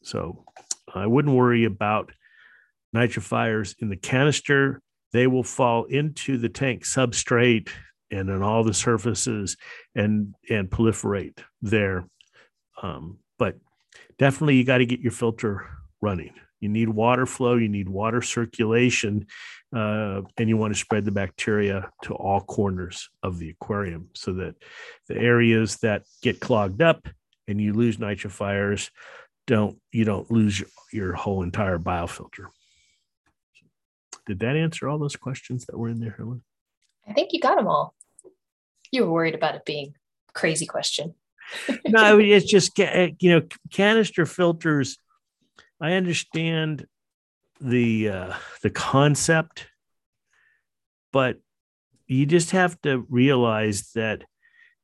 So 0.03 0.45
I 0.93 1.07
wouldn't 1.07 1.35
worry 1.35 1.65
about 1.65 2.13
nitrifiers 2.95 3.75
in 3.81 3.89
the 3.89 3.97
canister. 3.97 4.81
They 5.13 5.27
will 5.27 5.45
fall 5.45 5.85
into 5.85 6.39
the 6.39 6.49
tank 6.49 6.85
substrate 6.85 7.69
and 8.11 8.31
on 8.31 8.43
all 8.43 8.65
the 8.65 8.75
surfaces 8.75 9.57
and 9.95 10.35
and 10.49 10.69
proliferate 10.71 11.39
there. 11.63 12.07
Um, 12.83 13.19
but 13.39 13.57
definitely 14.19 14.57
you 14.57 14.65
got 14.65 14.79
to 14.79 14.87
get 14.87 15.01
your 15.01 15.13
filter 15.13 15.69
running. 16.01 16.33
You 16.61 16.69
need 16.69 16.89
water 16.89 17.27
flow, 17.27 17.57
you 17.57 17.69
need 17.69 17.89
water 17.89 18.21
circulation 18.21 19.27
uh, 19.75 20.23
and 20.37 20.49
you 20.49 20.57
want 20.57 20.75
to 20.75 20.79
spread 20.79 21.05
the 21.05 21.11
bacteria 21.11 21.91
to 22.03 22.15
all 22.15 22.41
corners 22.41 23.09
of 23.23 23.39
the 23.39 23.51
aquarium 23.51 24.09
so 24.15 24.35
that 24.35 24.57
the 25.09 25.17
areas 25.17 25.77
that 25.79 26.03
get 26.23 26.41
clogged 26.41 26.83
up 26.83 27.09
and 27.49 27.61
you 27.61 27.73
lose 27.73 27.97
nitrifiers 27.97 28.91
don't 29.51 29.79
you 29.93 30.05
don't 30.05 30.31
lose 30.31 30.59
your, 30.59 30.69
your 30.93 31.13
whole 31.13 31.43
entire 31.43 31.79
biofilter. 31.79 32.47
Did 34.27 34.41
that 34.41 34.57
answer 34.57 34.89
all 34.89 34.99
those 34.99 35.17
questions 35.17 35.67
that 35.67 35.79
were 35.79 35.89
in 35.89 36.01
there 36.01 36.15
helen? 36.17 36.43
I 37.09 37.13
think 37.13 37.33
you 37.33 37.41
got 37.41 37.57
them 37.57 37.67
all. 37.67 37.95
You 38.91 39.05
were 39.05 39.13
worried 39.13 39.35
about 39.35 39.55
it 39.57 39.65
being 39.65 39.95
crazy 40.33 40.67
question. 40.67 41.15
No 41.87 42.19
it's 42.21 42.51
just 42.51 42.79
you 42.79 43.31
know 43.31 43.43
canister 43.73 44.25
filters 44.25 44.99
i 45.81 45.95
understand 45.95 46.87
the 47.61 48.09
uh, 48.09 48.35
the 48.63 48.71
concept, 48.71 49.67
but 51.13 51.39
you 52.07 52.27
just 52.27 52.53
have 52.53 52.81
to 52.83 53.07
realize 53.09 53.93
that 53.95 54.25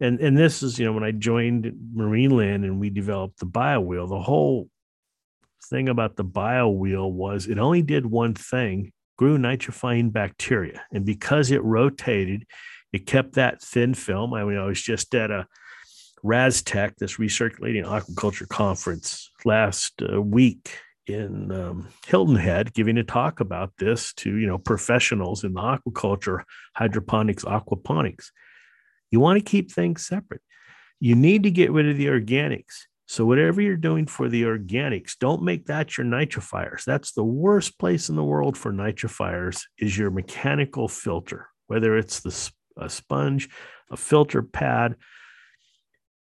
and 0.00 0.20
and 0.20 0.36
this 0.36 0.62
is 0.62 0.78
you 0.78 0.84
know 0.84 0.92
when 0.92 1.04
I 1.04 1.12
joined 1.12 1.72
Marineland 1.94 2.64
and 2.64 2.80
we 2.80 2.90
developed 2.90 3.38
the 3.38 3.46
bio 3.46 3.80
wheel, 3.80 4.06
the 4.06 4.20
whole 4.20 4.68
thing 5.68 5.88
about 5.88 6.16
the 6.16 6.24
bio 6.24 6.68
wheel 6.68 7.10
was 7.10 7.46
it 7.46 7.58
only 7.58 7.82
did 7.82 8.06
one 8.06 8.34
thing, 8.34 8.92
grew 9.16 9.38
nitrifying 9.38 10.12
bacteria, 10.12 10.82
and 10.92 11.04
because 11.04 11.50
it 11.50 11.62
rotated, 11.62 12.46
it 12.92 13.06
kept 13.06 13.34
that 13.34 13.62
thin 13.62 13.94
film. 13.94 14.34
I 14.34 14.44
mean, 14.44 14.58
I 14.58 14.64
was 14.64 14.80
just 14.80 15.14
at 15.14 15.30
a 15.30 15.46
RASTEC, 16.24 16.96
this 16.96 17.16
recirculating 17.16 17.84
aquaculture 17.84 18.48
conference 18.48 19.30
last 19.44 20.02
uh, 20.02 20.20
week 20.20 20.78
in 21.06 21.52
um, 21.52 21.88
Hilton 22.06 22.36
Head 22.36 22.74
giving 22.74 22.98
a 22.98 23.04
talk 23.04 23.40
about 23.40 23.72
this 23.78 24.12
to 24.14 24.36
you 24.36 24.46
know 24.46 24.58
professionals 24.58 25.44
in 25.44 25.54
the 25.54 25.60
aquaculture, 25.60 26.42
hydroponics, 26.74 27.44
aquaponics. 27.44 28.30
You 29.10 29.20
want 29.20 29.38
to 29.38 29.44
keep 29.44 29.70
things 29.70 30.06
separate. 30.06 30.42
You 31.00 31.14
need 31.14 31.42
to 31.44 31.50
get 31.50 31.72
rid 31.72 31.88
of 31.88 31.96
the 31.96 32.06
organics. 32.06 32.84
So 33.06 33.24
whatever 33.24 33.60
you're 33.60 33.76
doing 33.76 34.06
for 34.06 34.28
the 34.28 34.42
organics, 34.42 35.12
don't 35.18 35.42
make 35.42 35.66
that 35.66 35.96
your 35.96 36.06
nitrifiers. 36.06 36.84
That's 36.84 37.12
the 37.12 37.24
worst 37.24 37.78
place 37.78 38.08
in 38.08 38.16
the 38.16 38.24
world 38.24 38.58
for 38.58 38.72
nitrifiers 38.72 39.62
is 39.78 39.96
your 39.96 40.10
mechanical 40.10 40.88
filter, 40.88 41.48
whether 41.68 41.96
it's 41.96 42.20
the 42.20 42.50
a 42.78 42.90
sponge, 42.90 43.48
a 43.90 43.96
filter 43.96 44.42
pad, 44.42 44.96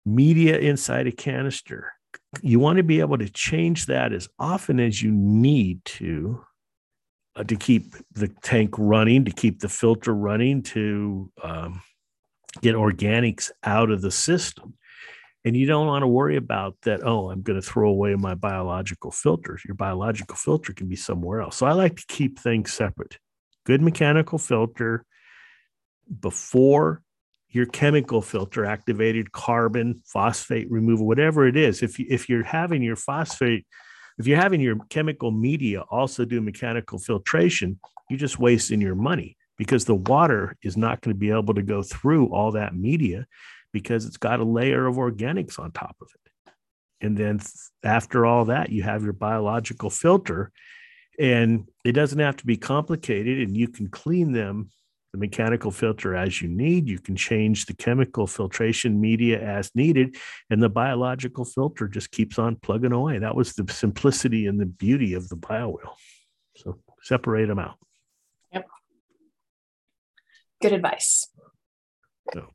media 0.05 0.59
inside 0.59 1.09
a 1.09 1.12
canister 1.12 1.95
you 2.43 2.59
want 2.59 2.78
to 2.78 2.82
be 2.82 3.01
able 3.01 3.18
to 3.18 3.28
change 3.28 3.87
that 3.87 4.12
as 4.12 4.28
often 4.39 4.80
as 4.80 5.03
you 5.03 5.11
need 5.11 5.85
to 5.85 6.45
uh, 7.37 7.45
to 7.45 7.57
keep 7.57 7.95
the 8.12 8.28
tank 8.43 8.74
running, 8.78 9.24
to 9.24 9.32
keep 9.32 9.61
the 9.61 9.68
filter 9.68 10.14
running, 10.14 10.62
to 10.62 11.30
um, 11.43 11.82
get 12.61 12.75
organics 12.75 13.51
out 13.63 13.91
of 13.91 14.03
the 14.03 14.11
system. 14.11 14.75
And 15.45 15.57
you 15.57 15.67
don't 15.67 15.87
want 15.87 16.03
to 16.03 16.09
worry 16.09 16.37
about 16.37 16.77
that. 16.83 17.07
Oh, 17.07 17.31
I'm 17.31 17.43
going 17.43 17.61
to 17.61 17.67
throw 17.67 17.91
away 17.91 18.15
my 18.15 18.35
biological 18.35 19.11
filters. 19.11 19.63
Your 19.67 19.75
biological 19.75 20.37
filter 20.37 20.73
can 20.73 20.89
be 20.89 20.97
somewhere 20.97 21.43
else. 21.43 21.57
So 21.57 21.67
I 21.67 21.73
like 21.73 21.97
to 21.97 22.05
keep 22.09 22.39
things 22.39 22.73
separate. 22.73 23.19
Good 23.67 23.83
mechanical 23.83 24.39
filter 24.39 25.05
before 26.21 27.03
your 27.55 27.67
chemical 27.67 28.21
filter 28.21 28.65
activated 28.65 29.33
carbon 29.33 30.03
phosphate 30.05 30.71
removal 30.71 31.07
whatever 31.07 31.47
it 31.47 31.57
is 31.57 31.83
if 31.83 31.99
you, 31.99 32.07
if 32.11 32.29
you're 32.29 32.43
having 32.43 32.83
your 32.83 32.97
phosphate 32.97 33.65
if 34.19 34.27
you're 34.27 34.41
having 34.41 34.61
your 34.61 34.77
chemical 34.91 35.31
media 35.31 35.81
also 35.91 36.25
do 36.25 36.41
mechanical 36.41 36.99
filtration 36.99 37.79
you're 38.11 38.19
just 38.19 38.39
wasting 38.39 38.81
your 38.81 38.95
money 38.95 39.37
because 39.57 39.85
the 39.85 39.95
water 39.95 40.57
is 40.63 40.77
not 40.77 41.01
going 41.01 41.15
to 41.15 41.19
be 41.19 41.31
able 41.31 41.55
to 41.55 41.63
go 41.63 41.83
through 41.83 42.33
all 42.33 42.53
that 42.53 42.75
media 42.75 43.27
because 43.73 44.07
it's 44.07 44.17
got 44.17 44.41
a 44.41 44.45
layer 44.45 44.87
of 44.87 44.97
organics 44.97 45.59
on 45.59 45.73
top 45.73 45.97
of 46.01 46.09
it 46.15 46.25
and 47.05 47.17
then 47.17 47.41
after 47.83 48.25
all 48.25 48.47
that 48.47 48.71
you 48.71 48.83
have 48.83 49.03
your 49.03 49.13
biological 49.13 49.91
filter 49.91 50.51
and 51.19 51.69
it 51.85 51.93
doesn't 51.93 52.19
have 52.19 52.37
to 52.37 52.47
be 52.47 52.57
complicated 52.57 53.41
and 53.41 53.57
you 53.57 53.69
can 53.69 53.89
clean 53.89 54.33
them 54.33 54.71
the 55.13 55.19
mechanical 55.19 55.71
filter 55.71 56.17
as 56.17 56.43
you 56.43 56.49
need. 56.49 56.89
You 56.89 56.99
can 56.99 57.15
change 57.15 57.67
the 57.67 57.75
chemical 57.75 58.27
filtration 58.27 59.01
media 59.01 59.41
as 59.41 59.71
needed, 59.77 60.17
and 60.51 60.61
the 60.61 60.69
biological 60.69 61.45
filter 61.45 61.87
just 61.87 62.11
keeps 62.11 62.37
on 62.37 62.57
plugging 62.57 62.91
away. 62.91 63.19
That 63.21 63.37
was 63.37 63.53
the 63.53 63.65
simplicity 63.73 64.49
and 64.49 64.59
the 64.59 64.67
beauty 64.67 65.15
of 65.15 65.29
the 65.29 65.37
BioWheel. 65.37 65.95
So 66.57 66.81
separate 67.03 67.47
them 67.47 67.61
out. 67.61 67.77
Good 70.61 70.73
advice. 70.73 71.29
So. 72.33 72.49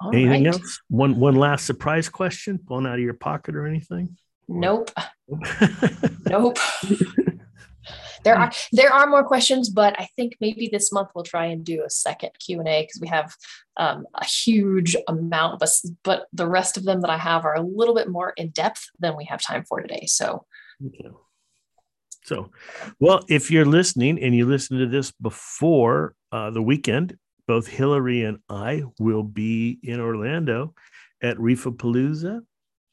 All 0.00 0.14
anything 0.14 0.44
right. 0.44 0.54
else? 0.54 0.80
One 0.88 1.20
one 1.20 1.34
last 1.34 1.66
surprise 1.66 2.08
question, 2.08 2.58
blown 2.62 2.86
out 2.86 2.94
of 2.94 3.00
your 3.00 3.14
pocket 3.14 3.54
or 3.54 3.66
anything? 3.66 4.16
Nope. 4.48 4.90
nope. 6.26 6.58
there 8.24 8.36
are 8.36 8.50
there 8.72 8.92
are 8.92 9.06
more 9.06 9.24
questions 9.24 9.70
but 9.70 9.98
i 9.98 10.06
think 10.16 10.36
maybe 10.40 10.68
this 10.70 10.92
month 10.92 11.08
we'll 11.14 11.24
try 11.24 11.46
and 11.46 11.64
do 11.64 11.82
a 11.84 11.90
second 11.90 12.30
q&a 12.38 12.82
because 12.82 13.00
we 13.00 13.08
have 13.08 13.34
um, 13.76 14.06
a 14.14 14.24
huge 14.24 14.96
amount 15.08 15.54
of 15.54 15.62
us 15.62 15.88
but 16.04 16.26
the 16.32 16.46
rest 16.46 16.76
of 16.76 16.84
them 16.84 17.00
that 17.00 17.10
i 17.10 17.16
have 17.16 17.44
are 17.44 17.54
a 17.54 17.62
little 17.62 17.94
bit 17.94 18.08
more 18.08 18.30
in 18.36 18.50
depth 18.50 18.90
than 18.98 19.16
we 19.16 19.24
have 19.24 19.40
time 19.40 19.64
for 19.64 19.80
today 19.80 20.04
so 20.06 20.44
okay. 20.86 21.08
So 22.22 22.50
well 22.98 23.24
if 23.28 23.50
you're 23.50 23.64
listening 23.64 24.20
and 24.22 24.34
you 24.34 24.46
listen 24.46 24.78
to 24.78 24.86
this 24.86 25.10
before 25.12 26.14
uh, 26.32 26.50
the 26.50 26.62
weekend 26.62 27.16
both 27.46 27.66
hillary 27.66 28.24
and 28.24 28.38
i 28.48 28.82
will 28.98 29.22
be 29.22 29.78
in 29.82 30.00
orlando 30.00 30.74
at 31.22 31.36
reefapalooza 31.36 32.40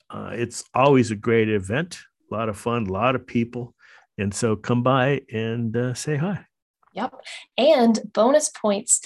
uh, 0.10 0.30
it's 0.34 0.64
always 0.74 1.12
a 1.12 1.16
great 1.16 1.50
event 1.50 2.00
a 2.32 2.36
lot 2.36 2.50
of 2.50 2.58
fun 2.58 2.88
a 2.88 2.92
lot 2.92 3.16
of 3.16 3.26
people 3.26 3.74
and 4.18 4.34
so 4.34 4.56
come 4.56 4.84
by 4.84 5.22
and 5.32 5.76
uh, 5.78 5.94
say 5.94 6.16
hi. 6.16 6.46
Yep. 6.94 7.14
And 7.58 8.00
bonus 8.14 8.50
points 8.50 9.02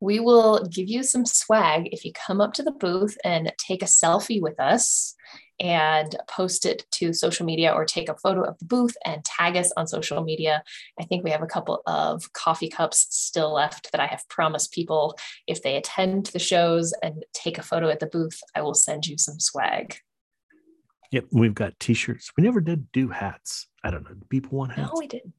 we 0.00 0.20
will 0.20 0.66
give 0.66 0.88
you 0.88 1.02
some 1.02 1.24
swag 1.24 1.88
if 1.92 2.04
you 2.04 2.12
come 2.12 2.40
up 2.40 2.52
to 2.54 2.62
the 2.62 2.72
booth 2.72 3.16
and 3.24 3.52
take 3.58 3.82
a 3.82 3.86
selfie 3.86 4.40
with 4.40 4.58
us 4.60 5.14
and 5.60 6.16
post 6.28 6.66
it 6.66 6.84
to 6.92 7.12
social 7.12 7.46
media 7.46 7.72
or 7.72 7.84
take 7.84 8.08
a 8.08 8.16
photo 8.16 8.42
of 8.42 8.58
the 8.58 8.64
booth 8.64 8.96
and 9.04 9.24
tag 9.24 9.56
us 9.56 9.72
on 9.76 9.86
social 9.86 10.22
media. 10.24 10.62
I 10.98 11.04
think 11.04 11.24
we 11.24 11.30
have 11.30 11.42
a 11.42 11.46
couple 11.46 11.82
of 11.86 12.32
coffee 12.32 12.68
cups 12.68 13.06
still 13.10 13.52
left 13.52 13.92
that 13.92 14.00
I 14.00 14.06
have 14.06 14.28
promised 14.28 14.72
people 14.72 15.16
if 15.46 15.62
they 15.62 15.76
attend 15.76 16.26
the 16.26 16.38
shows 16.38 16.92
and 17.02 17.24
take 17.32 17.58
a 17.58 17.62
photo 17.62 17.88
at 17.88 18.00
the 18.00 18.06
booth, 18.06 18.40
I 18.54 18.62
will 18.62 18.74
send 18.74 19.06
you 19.06 19.16
some 19.18 19.40
swag. 19.40 19.96
Yep, 21.12 21.26
we've 21.30 21.54
got 21.54 21.78
t-shirts. 21.78 22.32
We 22.36 22.42
never 22.42 22.60
did 22.60 22.90
do 22.90 23.08
hats. 23.08 23.68
I 23.84 23.90
don't 23.90 24.02
know. 24.02 24.14
Do 24.14 24.26
people 24.28 24.58
want 24.58 24.72
hats? 24.72 24.90
No, 24.92 24.98
we 24.98 25.06
didn't. 25.06 25.34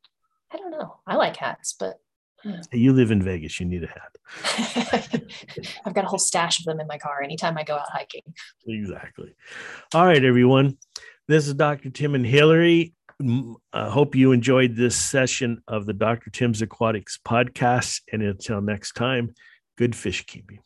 I 0.51 0.57
don't 0.57 0.71
know. 0.71 0.99
I 1.05 1.15
like 1.17 1.35
hats, 1.35 1.75
but 1.77 1.99
Hmm. 2.45 2.61
you 2.71 2.93
live 2.93 3.09
in 3.09 3.23
Vegas. 3.23 3.59
You 3.59 3.65
need 3.65 3.83
a 3.83 3.87
hat. 3.87 5.23
I've 5.85 5.95
got 5.95 6.03
a 6.03 6.07
whole 6.07 6.19
stash 6.19 6.59
of 6.59 6.65
them 6.65 6.79
in 6.79 6.85
my 6.85 6.99
car 6.99 7.23
anytime 7.23 7.57
I 7.57 7.63
go 7.63 7.75
out 7.75 7.89
hiking. 7.89 8.21
Exactly. 8.67 9.35
All 9.93 10.05
right, 10.05 10.23
everyone. 10.23 10.77
This 11.27 11.47
is 11.47 11.55
Dr. 11.55 11.89
Tim 11.89 12.13
and 12.13 12.25
Hillary. 12.25 12.93
I 13.73 13.89
hope 13.89 14.13
you 14.13 14.31
enjoyed 14.31 14.75
this 14.75 14.95
session 14.95 15.63
of 15.67 15.87
the 15.87 15.93
Dr. 15.93 16.29
Tim's 16.29 16.61
Aquatics 16.61 17.17
podcast. 17.25 18.01
And 18.11 18.21
until 18.21 18.61
next 18.61 18.93
time, 18.93 19.33
good 19.75 19.95
fish 19.95 20.23
keeping. 20.25 20.59